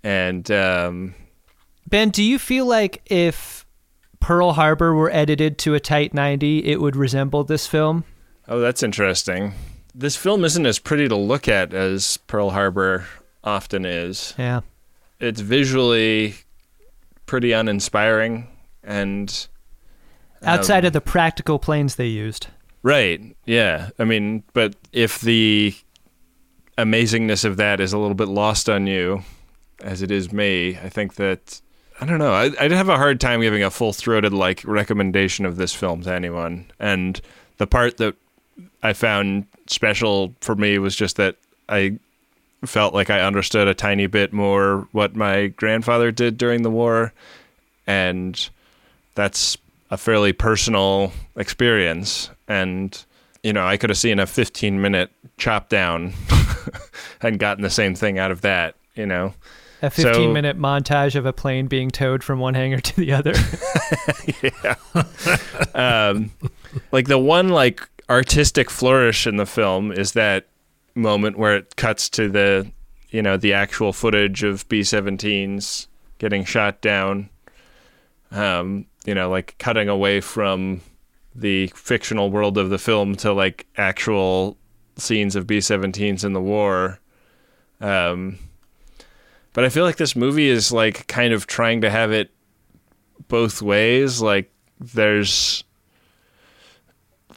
[0.03, 1.15] And um,
[1.87, 3.65] Ben, do you feel like if
[4.19, 8.03] Pearl Harbor were edited to a tight 90, it would resemble this film?
[8.47, 9.53] oh, that's interesting.
[9.95, 13.05] This film isn't as pretty to look at as Pearl Harbor
[13.43, 14.33] often is.
[14.37, 14.61] Yeah.
[15.19, 16.35] It's visually
[17.25, 18.47] pretty uninspiring
[18.83, 19.47] and
[20.45, 22.47] Outside um, of the practical planes they used.
[22.81, 23.21] Right.
[23.45, 23.89] Yeah.
[23.97, 25.73] I mean, but if the
[26.77, 29.23] amazingness of that is a little bit lost on you,
[29.81, 31.61] as it is me, I think that
[32.01, 32.33] I don't know.
[32.33, 36.01] I, I'd have a hard time giving a full throated like recommendation of this film
[36.01, 36.69] to anyone.
[36.79, 37.21] And
[37.57, 38.15] the part that
[38.81, 41.35] I found special for me was just that
[41.69, 41.97] I
[42.65, 47.13] felt like I understood a tiny bit more what my grandfather did during the war,
[47.87, 48.49] and
[49.15, 49.57] that's
[49.91, 52.29] a fairly personal experience.
[52.47, 53.03] And
[53.43, 56.13] you know, I could have seen a 15 minute chop down
[57.21, 58.75] and gotten the same thing out of that.
[58.95, 59.33] You know,
[59.81, 63.11] A 15 So- minute montage of a plane being towed from one hangar to the
[63.11, 63.33] other.
[65.75, 66.31] um,
[66.91, 67.81] like the one like
[68.13, 70.45] artistic flourish in the film is that
[70.93, 72.71] moment where it cuts to the
[73.09, 75.87] you know the actual footage of B-17s
[76.19, 77.29] getting shot down.
[78.29, 80.81] Um, you know like cutting away from
[81.33, 84.57] the fictional world of the film to like actual
[84.95, 86.99] scenes of B-17s in the war.
[87.81, 88.37] Um,
[89.53, 92.29] but I feel like this movie is like kind of trying to have it
[93.27, 94.21] both ways.
[94.21, 95.63] Like there's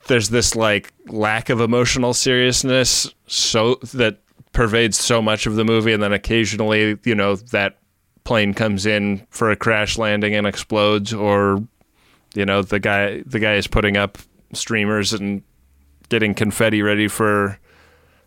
[0.06, 4.18] there's this like lack of emotional seriousness so that
[4.52, 7.78] pervades so much of the movie and then occasionally you know that
[8.24, 11.62] plane comes in for a crash landing and explodes or
[12.34, 14.18] you know the guy the guy is putting up
[14.52, 15.42] streamers and
[16.08, 17.58] getting confetti ready for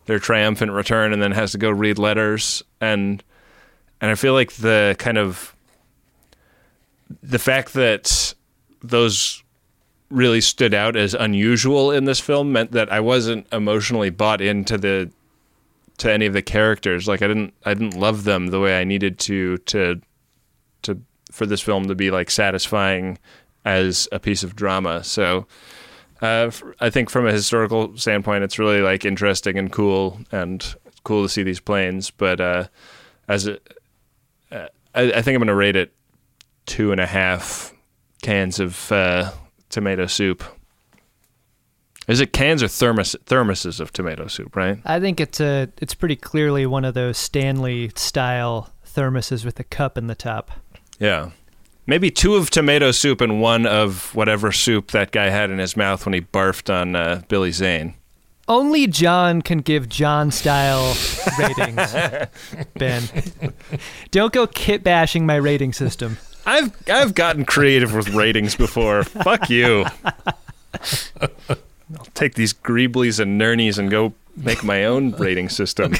[0.06, 2.62] their triumphant return and then has to go read letters.
[2.80, 3.22] And
[4.00, 5.54] and I feel like the kind of
[7.22, 8.34] the fact that
[8.82, 9.42] those
[10.10, 14.76] really stood out as unusual in this film meant that I wasn't emotionally bought into
[14.76, 15.10] the
[15.98, 17.06] to any of the characters.
[17.06, 20.00] Like I didn't I didn't love them the way I needed to to
[20.82, 21.00] to
[21.30, 23.18] for this film to be like satisfying
[23.64, 25.04] as a piece of drama.
[25.04, 25.46] So
[26.22, 26.50] uh,
[26.80, 30.74] I think from a historical standpoint, it's really like interesting and cool, and
[31.04, 32.10] cool to see these planes.
[32.10, 32.64] But uh,
[33.28, 33.58] as a,
[34.52, 35.92] uh, I, I think I'm going to rate it
[36.66, 37.72] two and a half
[38.22, 39.30] cans of uh,
[39.70, 40.44] tomato soup.
[42.08, 44.56] Is it cans or thermos thermoses of tomato soup?
[44.56, 44.78] Right.
[44.84, 49.64] I think it's a it's pretty clearly one of those Stanley style thermoses with a
[49.64, 50.50] cup in the top.
[50.98, 51.30] Yeah.
[51.86, 55.76] Maybe two of tomato soup and one of whatever soup that guy had in his
[55.76, 57.94] mouth when he barfed on uh, Billy Zane.
[58.48, 60.96] Only John can give John style
[61.38, 61.94] ratings.
[62.74, 63.04] ben,
[64.10, 66.18] don't go kit bashing my rating system.
[66.46, 69.04] I've I've gotten creative with ratings before.
[69.04, 69.86] Fuck you.
[71.20, 75.94] I'll take these Greeblies and Nurnies and go make my own rating system.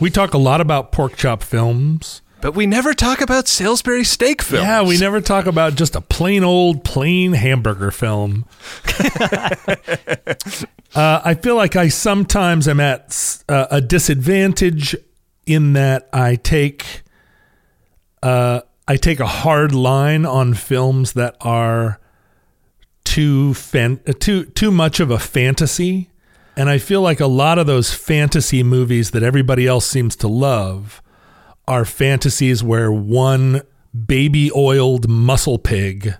[0.00, 2.22] We talk a lot about pork chop films.
[2.40, 4.64] But we never talk about Salisbury steak films.
[4.64, 8.44] Yeah, we never talk about just a plain old plain hamburger film.
[10.94, 14.94] uh, I feel like I sometimes am at uh, a disadvantage
[15.46, 17.02] in that I take
[18.22, 22.00] uh, I take a hard line on films that are
[23.04, 26.10] too fan- uh, too too much of a fantasy,
[26.56, 30.28] and I feel like a lot of those fantasy movies that everybody else seems to
[30.28, 31.02] love
[31.66, 33.62] are fantasies where one
[34.06, 36.14] baby oiled muscle pig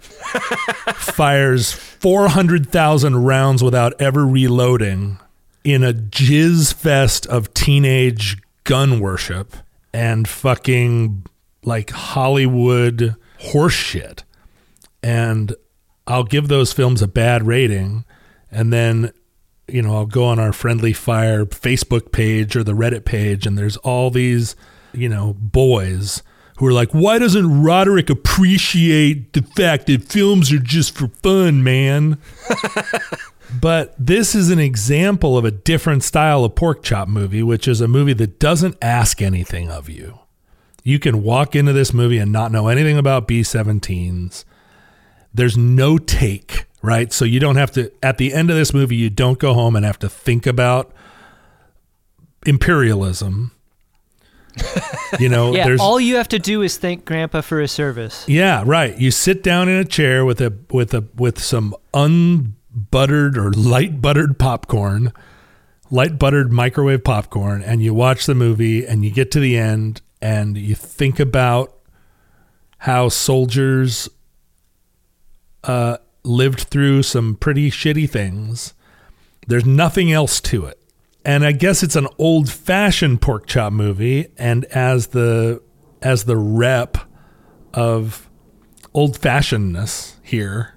[0.94, 5.18] fires 400,000 rounds without ever reloading
[5.64, 9.54] in a jizz fest of teenage gun worship
[9.92, 11.24] and fucking
[11.64, 14.22] like Hollywood horseshit.
[15.02, 15.54] And
[16.06, 18.04] I'll give those films a bad rating
[18.50, 19.12] and then
[19.70, 23.56] you know, I'll go on our friendly fire Facebook page or the Reddit page and
[23.56, 24.56] there's all these,
[24.92, 26.22] you know, boys
[26.56, 31.62] who are like, "Why doesn't Roderick appreciate the fact that films are just for fun,
[31.62, 32.18] man?"
[33.60, 37.80] but this is an example of a different style of pork chop movie, which is
[37.80, 40.18] a movie that doesn't ask anything of you.
[40.88, 44.44] You can walk into this movie and not know anything about B-17s
[45.32, 47.12] there's no take, right?
[47.12, 49.76] So you don't have to at the end of this movie you don't go home
[49.76, 50.92] and have to think about
[52.46, 53.52] imperialism.
[55.20, 58.24] you know, Yeah, there's all you have to do is thank Grandpa for his service.
[58.26, 58.98] yeah, right.
[58.98, 64.00] You sit down in a chair with a with a with some unbuttered or light
[64.00, 65.12] buttered popcorn,
[65.90, 70.00] light buttered microwave popcorn, and you watch the movie and you get to the end
[70.20, 71.74] and you think about
[72.78, 74.08] how soldiers
[75.64, 78.74] uh, lived through some pretty shitty things.
[79.46, 80.80] There's nothing else to it.
[81.24, 84.28] And I guess it's an old fashioned pork chop movie.
[84.38, 85.62] And as the
[86.00, 86.96] as the rep
[87.74, 88.30] of
[88.94, 90.76] old fashionedness here,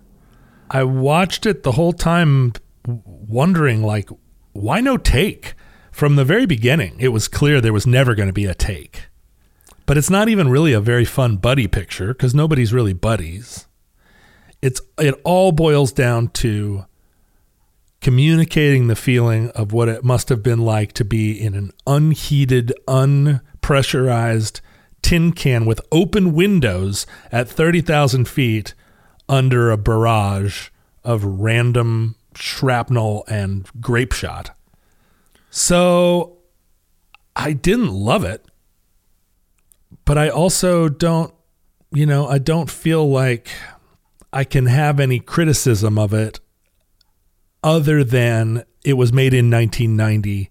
[0.70, 2.54] I watched it the whole time
[2.86, 4.10] wondering like,
[4.54, 5.54] why no take?
[5.92, 9.10] From the very beginning, it was clear there was never going to be a take.
[9.92, 13.68] But it's not even really a very fun buddy picture because nobody's really buddies
[14.62, 16.86] it's it all boils down to
[18.00, 22.74] communicating the feeling of what it must have been like to be in an unheated,
[22.88, 24.62] unpressurized
[25.02, 28.74] tin can with open windows at 30,000 feet
[29.28, 30.70] under a barrage
[31.04, 34.56] of random shrapnel and grape shot.
[35.50, 36.38] So
[37.36, 38.46] I didn't love it,
[40.06, 41.34] but I also don't,
[41.92, 43.50] you know, I don't feel like
[44.34, 46.40] I can have any criticism of it
[47.64, 50.50] other than it was made in 1990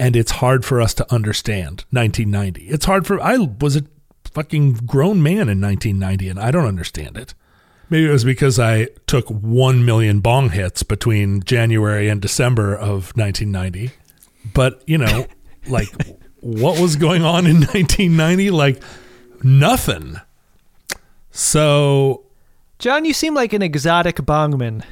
[0.00, 2.62] and it's hard for us to understand 1990.
[2.68, 3.82] It's hard for I was a
[4.32, 7.34] fucking grown man in 1990 and I don't understand it.
[7.90, 13.16] Maybe it was because I took 1 million bong hits between January and December of
[13.16, 13.92] 1990.
[14.52, 15.26] But, you know,
[15.68, 15.88] like
[16.44, 18.50] what was going on in 1990?
[18.50, 18.82] Like
[19.42, 20.16] nothing.
[21.30, 22.24] So
[22.78, 24.84] John, you seem like an exotic bongman.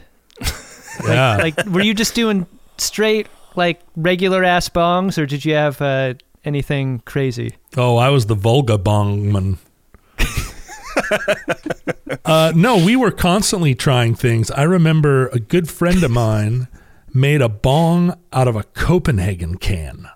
[1.04, 1.36] yeah.
[1.38, 2.46] Like, were you just doing
[2.78, 6.14] straight, like regular ass bongs, or did you have uh,
[6.44, 7.56] anything crazy?
[7.76, 9.58] Oh, I was the Volga bongman.
[12.24, 14.50] uh, no, we were constantly trying things.
[14.50, 16.68] I remember a good friend of mine
[17.14, 20.08] made a bong out of a Copenhagen can.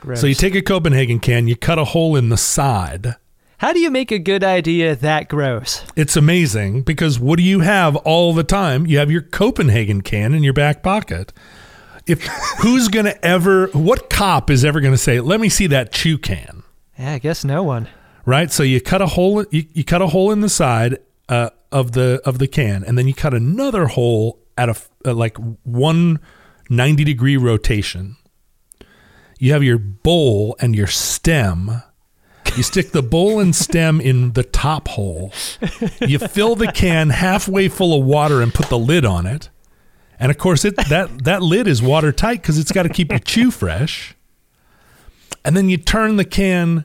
[0.00, 0.20] Gross.
[0.20, 3.16] So you take a Copenhagen can, you cut a hole in the side.
[3.58, 5.84] How do you make a good idea that gross?
[5.96, 8.86] It's amazing because what do you have all the time?
[8.86, 11.32] You have your Copenhagen can in your back pocket.
[12.06, 12.22] If
[12.60, 16.62] who's gonna ever, what cop is ever gonna say, "Let me see that chew can"?
[16.96, 17.88] Yeah, I guess no one.
[18.24, 18.52] right?
[18.52, 19.44] So you cut a hole.
[19.50, 20.98] You, you cut a hole in the side
[21.28, 24.68] uh, of the of the can, and then you cut another hole at
[25.04, 26.20] a, like one
[26.70, 28.16] 90 degree rotation.
[29.38, 31.82] You have your bowl and your stem.
[32.56, 35.32] You stick the bowl and stem in the top hole.
[36.00, 39.50] You fill the can halfway full of water and put the lid on it.
[40.18, 43.20] And of course, it that that lid is watertight because it's got to keep your
[43.20, 44.16] chew fresh.
[45.44, 46.84] And then you turn the can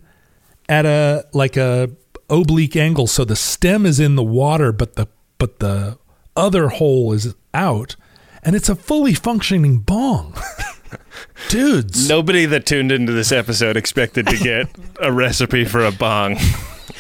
[0.69, 1.89] at a like a
[2.30, 5.07] oblique angle so the stem is in the water but the
[5.38, 5.97] but the
[6.35, 7.95] other hole is out
[8.45, 10.35] and it's a fully functioning bong
[11.49, 14.67] dudes Nobody that tuned into this episode expected to get
[15.01, 16.37] a recipe for a bong.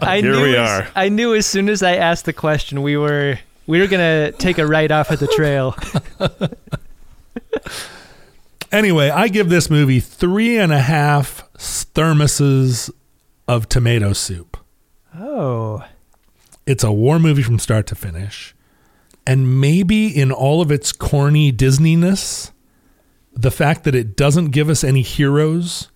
[0.00, 0.88] I Here knew we as- are.
[0.94, 4.58] I knew as soon as I asked the question, we were we were gonna take
[4.58, 5.76] a right off of the trail.
[8.72, 12.90] Anyway, I give this movie three and a half thermoses
[13.46, 14.56] of tomato soup.
[15.16, 15.84] Oh,
[16.66, 18.52] It's a war movie from start to finish.
[19.26, 22.52] And maybe in all of its corny Disneyness,
[23.32, 25.88] the fact that it doesn't give us any heroes,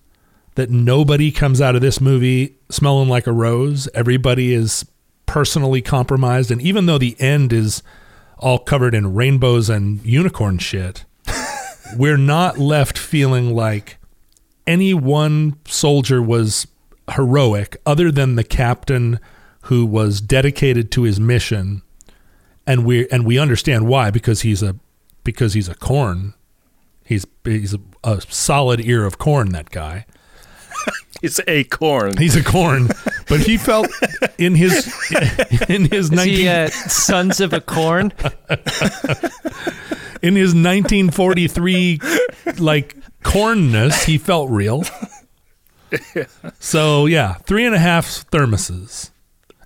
[0.55, 4.85] that nobody comes out of this movie smelling like a rose, everybody is
[5.25, 6.51] personally compromised.
[6.51, 7.83] And even though the end is
[8.39, 11.05] all covered in rainbows and unicorn shit,
[11.97, 13.99] we're not left feeling like
[14.65, 16.67] any one soldier was
[17.13, 19.19] heroic other than the captain
[19.63, 21.81] who was dedicated to his mission
[22.69, 24.75] and we and we understand why because he's a
[25.23, 26.35] because he's a corn.
[27.03, 30.05] He's he's a, a solid ear of corn that guy.
[31.21, 32.15] It's a corn.
[32.15, 32.87] he's a corn.
[33.27, 33.89] But he felt
[34.37, 34.87] in his
[35.67, 38.13] in his is 19 he uh, Sons of a Corn?
[40.21, 41.99] in his 1943
[42.59, 44.85] like cornness he felt real.
[46.59, 49.11] So yeah three and a half thermoses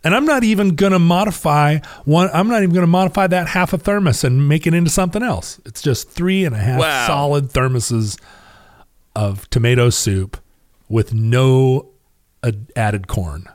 [0.03, 3.77] and i'm not even gonna modify one i'm not even gonna modify that half a
[3.77, 7.07] thermos and make it into something else it's just three and a half Wow.
[7.07, 8.19] solid thermoses
[9.15, 10.38] of tomato soup
[10.89, 11.89] with no
[12.43, 13.47] ad- added corn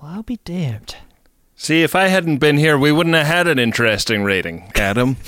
[0.00, 0.96] Well, I'll be damned.
[1.56, 5.18] See, if I hadn't been here, we wouldn't have had an interesting rating, Adam.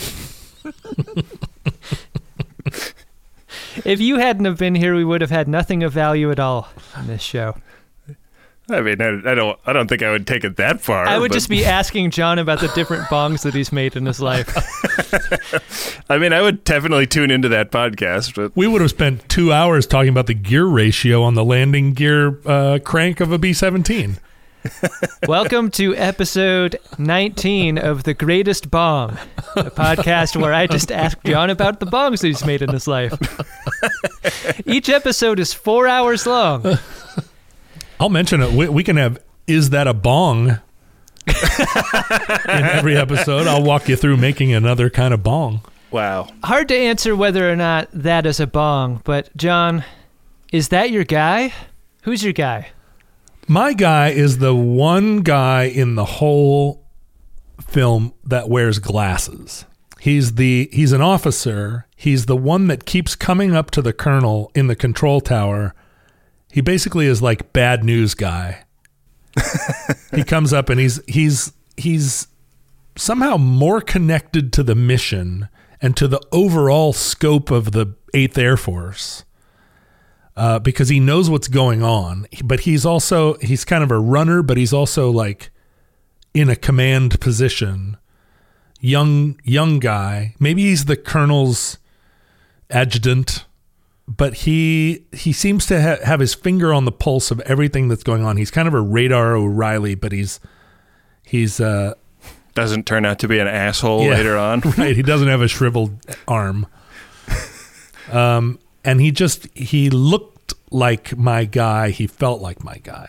[3.84, 6.68] If you hadn't have been here, we would have had nothing of value at all
[6.98, 7.56] in this show.
[8.70, 11.04] I mean, I, I don't, I don't think I would take it that far.
[11.06, 14.06] I would but- just be asking John about the different bongs that he's made in
[14.06, 14.48] his life.
[16.08, 19.52] I mean, I would definitely tune into that podcast, but we would have spent two
[19.52, 24.18] hours talking about the gear ratio on the landing gear uh, crank of a b-17
[25.26, 29.18] Welcome to episode 19 of The Greatest Bong,
[29.56, 32.86] a podcast where I just ask John about the bongs that he's made in his
[32.86, 33.12] life.
[34.66, 36.78] Each episode is four hours long.
[38.02, 38.50] I'll mention it.
[38.52, 40.58] We, we can have "Is that a bong?"
[41.28, 41.34] in
[42.48, 43.46] every episode.
[43.46, 45.60] I'll walk you through making another kind of bong.
[45.92, 46.26] wow.
[46.42, 49.84] Hard to answer whether or not that is a bong, but John,
[50.52, 51.52] is that your guy?
[52.02, 52.70] Who's your guy?
[53.46, 56.84] My guy is the one guy in the whole
[57.60, 59.64] film that wears glasses.
[60.00, 61.86] He's the he's an officer.
[61.94, 65.72] He's the one that keeps coming up to the colonel in the control tower.
[66.52, 68.64] He basically is like bad news guy.
[70.14, 72.28] he comes up and he's he's he's
[72.94, 75.48] somehow more connected to the mission
[75.80, 79.24] and to the overall scope of the 8th Air Force
[80.36, 82.26] uh, because he knows what's going on.
[82.44, 85.50] But he's also he's kind of a runner, but he's also like
[86.34, 87.96] in a command position.
[88.78, 90.34] Young young guy.
[90.38, 91.78] Maybe he's the colonel's
[92.68, 93.44] adjutant,
[94.08, 98.02] but he he seems to ha- have his finger on the pulse of everything that's
[98.02, 98.36] going on.
[98.36, 100.40] He's kind of a radar O'Reilly, but he's
[101.24, 101.94] he's uh
[102.54, 104.10] Doesn't turn out to be an asshole Yeah.
[104.10, 104.60] later on.
[104.78, 104.94] right.
[104.96, 105.94] He doesn't have a shriveled
[106.28, 106.66] arm.
[108.10, 111.90] Um, and he just he looked like my guy.
[111.90, 113.08] He felt like my guy.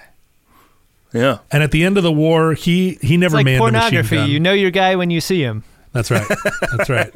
[1.11, 1.39] Yeah.
[1.51, 3.81] And at the end of the war, he he It's never like manned a machine
[3.81, 4.15] pornography.
[4.15, 4.29] gun.
[4.29, 5.63] You know your guy when you see him.
[5.93, 6.27] That's right.
[6.61, 7.11] That's right.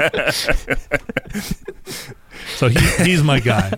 [2.56, 3.72] so he, he's my guy.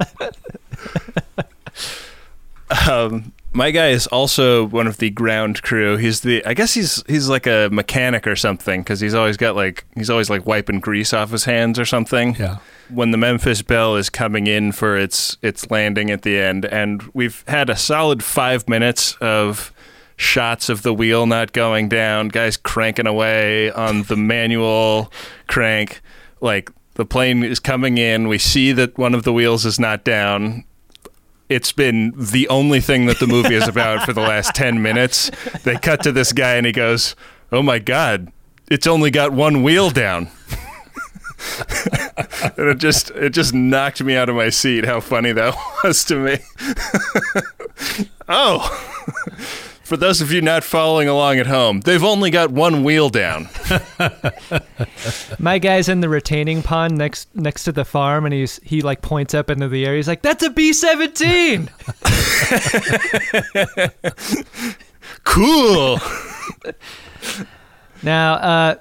[2.88, 5.98] Um, my guy is also one of the ground crew.
[5.98, 9.56] He's the, I guess he's he's like a mechanic or something because he's always got
[9.56, 12.36] like he's always like wiping grease off his hands or something.
[12.36, 12.58] Yeah.
[12.90, 17.04] When the Memphis Belle is coming in for its its landing at the end, and
[17.14, 19.74] we've had a solid five minutes of
[20.20, 25.12] shots of the wheel not going down, guys cranking away on the manual
[25.48, 26.02] crank,
[26.42, 26.72] like.
[26.96, 28.28] The plane is coming in.
[28.28, 30.66] We see that one of the wheels is not down
[31.50, 35.32] it's been the only thing that the movie is about for the last 10 minutes.
[35.64, 37.16] They cut to this guy and he goes,
[37.52, 38.32] Oh my God,
[38.70, 40.30] it's only got one wheel down.
[42.58, 46.04] and it just it just knocked me out of my seat how funny that was
[46.06, 46.38] to me.
[48.30, 49.66] oh.
[49.90, 53.50] For those of you not following along at home, they've only got one wheel down.
[55.40, 59.02] My guy's in the retaining pond next next to the farm, and he's he like
[59.02, 59.96] points up into the air.
[59.96, 61.72] He's like, "That's a B 17
[65.24, 65.98] Cool.
[68.04, 68.76] Now, uh,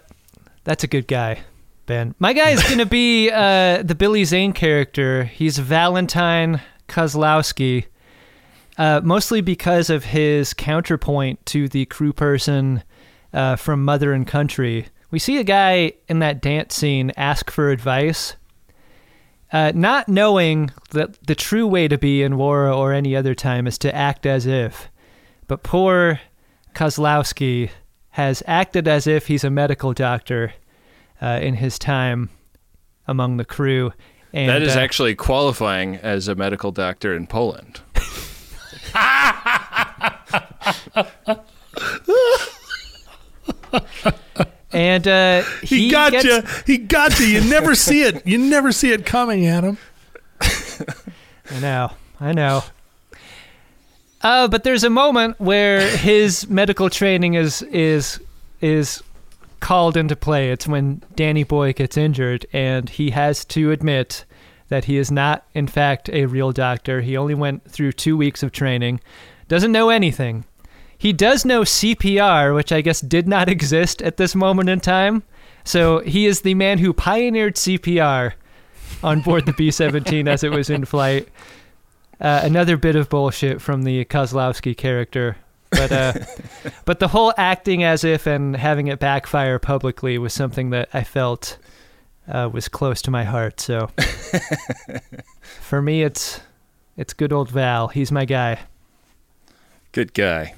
[0.64, 1.38] that's a good guy,
[1.86, 2.14] Ben.
[2.18, 5.24] My guy is gonna be uh, the Billy Zane character.
[5.24, 7.86] He's Valentine Kozlowski.
[8.78, 12.82] Uh, mostly because of his counterpoint to the crew person
[13.32, 14.86] uh, from Mother and Country.
[15.10, 18.36] We see a guy in that dance scene ask for advice,
[19.52, 23.66] uh, not knowing that the true way to be in war or any other time
[23.66, 24.88] is to act as if.
[25.48, 26.20] But poor
[26.74, 27.70] Kozlowski
[28.10, 30.52] has acted as if he's a medical doctor
[31.20, 32.30] uh, in his time
[33.06, 33.92] among the crew.
[34.32, 37.80] And, that is uh, actually qualifying as a medical doctor in Poland.
[44.72, 46.42] And uh, He, he, got gets, you.
[46.66, 47.26] He got you.
[47.26, 48.26] You never see it.
[48.26, 49.78] You never see it coming, Adam.
[50.40, 52.64] I know, I know.
[54.20, 58.20] Uh, but there's a moment where his medical training is is
[58.60, 59.02] is
[59.60, 60.50] called into play.
[60.50, 64.24] It's when Danny Boy gets injured, and he has to admit
[64.68, 67.00] that he is not, in fact, a real doctor.
[67.00, 69.00] He only went through two weeks of training,
[69.48, 70.44] doesn't know anything.
[70.98, 75.22] He does know CPR, which I guess did not exist at this moment in time.
[75.64, 78.32] So he is the man who pioneered CPR
[79.02, 81.28] on board the B 17 as it was in flight.
[82.20, 85.36] Uh, another bit of bullshit from the Kozlowski character.
[85.70, 86.12] But uh,
[86.84, 91.04] but the whole acting as if and having it backfire publicly was something that I
[91.04, 91.58] felt
[92.26, 93.60] uh, was close to my heart.
[93.60, 93.90] So
[95.60, 96.40] for me, it's
[96.96, 97.88] it's good old Val.
[97.88, 98.60] He's my guy.
[99.92, 100.54] Good guy.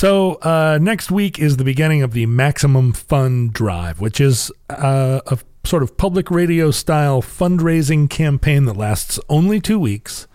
[0.00, 5.20] So uh, next week is the beginning of the Maximum Fun Drive, which is uh,
[5.26, 10.26] a sort of public radio style fundraising campaign that lasts only two weeks,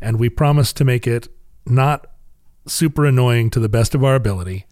[0.00, 1.26] and we promise to make it
[1.66, 2.06] not
[2.68, 4.66] super annoying to the best of our ability.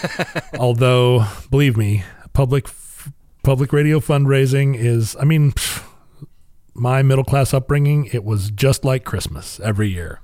[0.58, 2.66] Although, believe me, public
[3.44, 5.86] public radio fundraising is, I mean, pff,
[6.74, 10.20] my middle class upbringing, it was just like Christmas every year.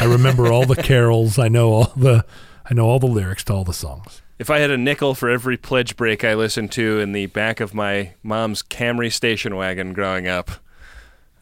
[0.00, 1.38] I remember all the carols.
[1.38, 2.24] I know all the
[2.68, 4.22] I know all the lyrics to all the songs.
[4.38, 7.60] If I had a nickel for every pledge break I listened to in the back
[7.60, 10.50] of my mom's Camry station wagon growing up,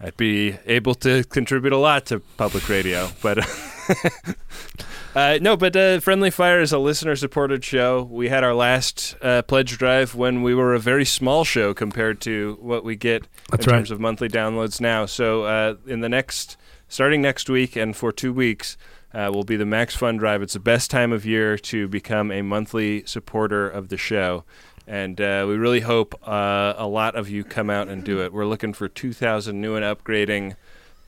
[0.01, 3.09] I'd be able to contribute a lot to public radio.
[3.23, 3.39] But
[5.17, 8.03] uh, no, but uh, Friendly Fire is a listener-supported show.
[8.03, 12.21] We had our last uh, pledge drive when we were a very small show compared
[12.23, 13.79] to what we get That's in right.
[13.79, 15.07] terms of monthly downloads now.
[15.07, 16.57] So uh, in the next,
[16.95, 18.77] starting next week and for two weeks,
[19.13, 20.43] uh, will be the Max Fun Drive.
[20.43, 24.45] It's the best time of year to become a monthly supporter of the show.
[24.87, 28.33] And uh, we really hope uh, a lot of you come out and do it.
[28.33, 30.55] We're looking for 2,000 new and upgrading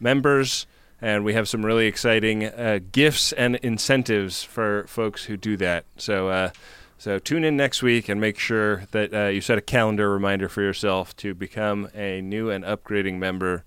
[0.00, 0.66] members,
[1.00, 5.84] and we have some really exciting uh, gifts and incentives for folks who do that.
[5.98, 6.50] So, uh,
[6.98, 10.48] so tune in next week and make sure that uh, you set a calendar reminder
[10.48, 13.62] for yourself to become a new and upgrading member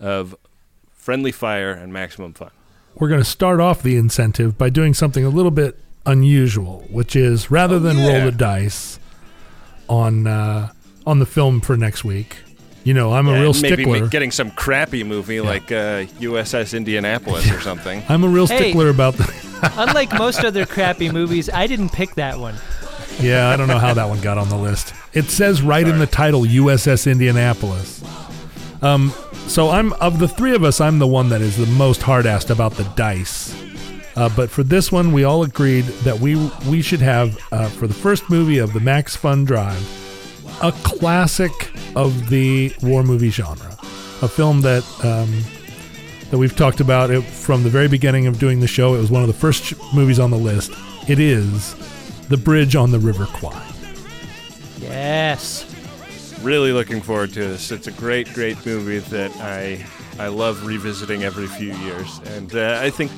[0.00, 0.34] of
[1.02, 2.50] Friendly Fire and Maximum Fun.
[2.94, 5.76] We're going to start off the incentive by doing something a little bit
[6.06, 8.06] unusual, which is rather than yeah.
[8.18, 9.00] roll the dice
[9.88, 10.72] on uh,
[11.04, 12.36] on the film for next week.
[12.84, 14.00] You know, I'm a real maybe stickler.
[14.02, 18.04] ma- getting some crappy movie like uh, USS Indianapolis or something.
[18.08, 18.58] I'm a real Hey.
[18.58, 19.72] stickler about the.
[19.76, 22.54] Unlike most other crappy movies, I didn't pick that one.
[23.20, 24.94] yeah, I don't know how that one got on the list.
[25.14, 28.02] It says right in the title USS Indianapolis.
[28.82, 29.12] Um,
[29.46, 32.50] so I'm of the three of us, I'm the one that is the most hard-assed
[32.50, 33.54] about the dice.
[34.16, 36.36] Uh, but for this one, we all agreed that we
[36.68, 40.02] we should have uh, for the first movie of the Max Fun Drive
[40.62, 43.76] a classic of the war movie genre,
[44.22, 45.42] a film that um,
[46.30, 48.94] that we've talked about it from the very beginning of doing the show.
[48.94, 50.72] It was one of the first movies on the list.
[51.08, 51.74] It is
[52.28, 53.66] The Bridge on the River Kwai.
[54.78, 55.71] Yes.
[56.42, 57.70] Really looking forward to this.
[57.70, 59.84] It's a great, great movie that I
[60.18, 63.10] I love revisiting every few years, and uh, I think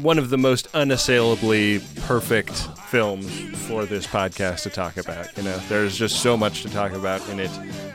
[0.00, 2.52] one of the most unassailably perfect
[2.88, 3.30] films
[3.66, 5.36] for this podcast to talk about.
[5.36, 7.50] You know, there's just so much to talk about in it,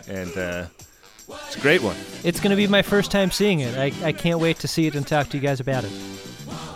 [0.08, 0.66] and uh,
[1.30, 1.96] it's a great one.
[2.24, 3.78] It's going to be my first time seeing it.
[3.78, 5.92] I, I can't wait to see it and talk to you guys about it.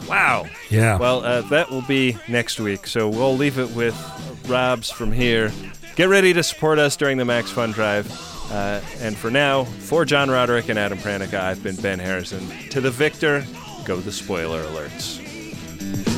[0.07, 0.45] Wow.
[0.69, 0.97] Yeah.
[0.97, 3.95] Well, uh, that will be next week, so we'll leave it with
[4.47, 5.51] Rob's from here.
[5.95, 8.11] Get ready to support us during the Max Fun Drive.
[8.51, 12.45] Uh, and for now, for John Roderick and Adam Pranica, I've been Ben Harrison.
[12.71, 13.45] To the victor,
[13.85, 15.19] go the spoiler alerts.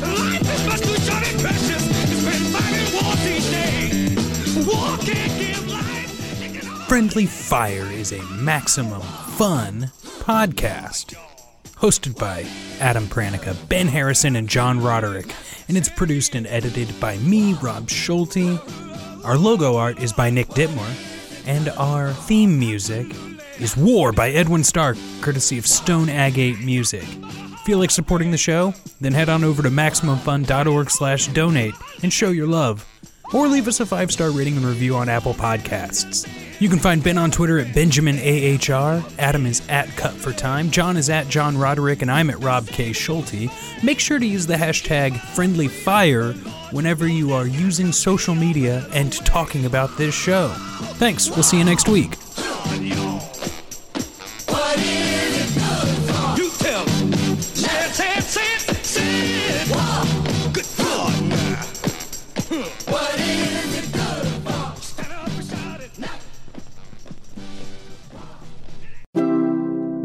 [0.02, 4.66] Life is much too short and precious to spend fighting wars each day.
[4.66, 6.42] War can't give life.
[6.42, 11.14] It can only Friendly Fire is a maximum fun podcast.
[11.76, 12.44] Hosted by
[12.80, 15.32] Adam Pranica, Ben Harrison, and John Roderick,
[15.68, 18.58] and it's produced and edited by me, Rob Schulte.
[19.28, 20.88] Our logo art is by Nick Ditmore,
[21.44, 23.14] and our theme music
[23.60, 27.04] is War by Edwin Starr, courtesy of Stone Agate Music.
[27.66, 28.72] Feel like supporting the show?
[29.02, 32.88] Then head on over to MaximumFun.org slash donate and show your love.
[33.34, 36.26] Or leave us a five-star rating and review on Apple Podcasts.
[36.60, 40.96] You can find Ben on Twitter at BenjaminAHR, Adam is at Cut for Time, John
[40.96, 42.92] is at John Roderick, and I'm at Rob K.
[42.92, 43.48] Schulte.
[43.84, 46.34] Make sure to use the hashtag FriendlyFire
[46.72, 50.48] whenever you are using social media and talking about this show.
[50.96, 52.16] Thanks, we'll see you next week.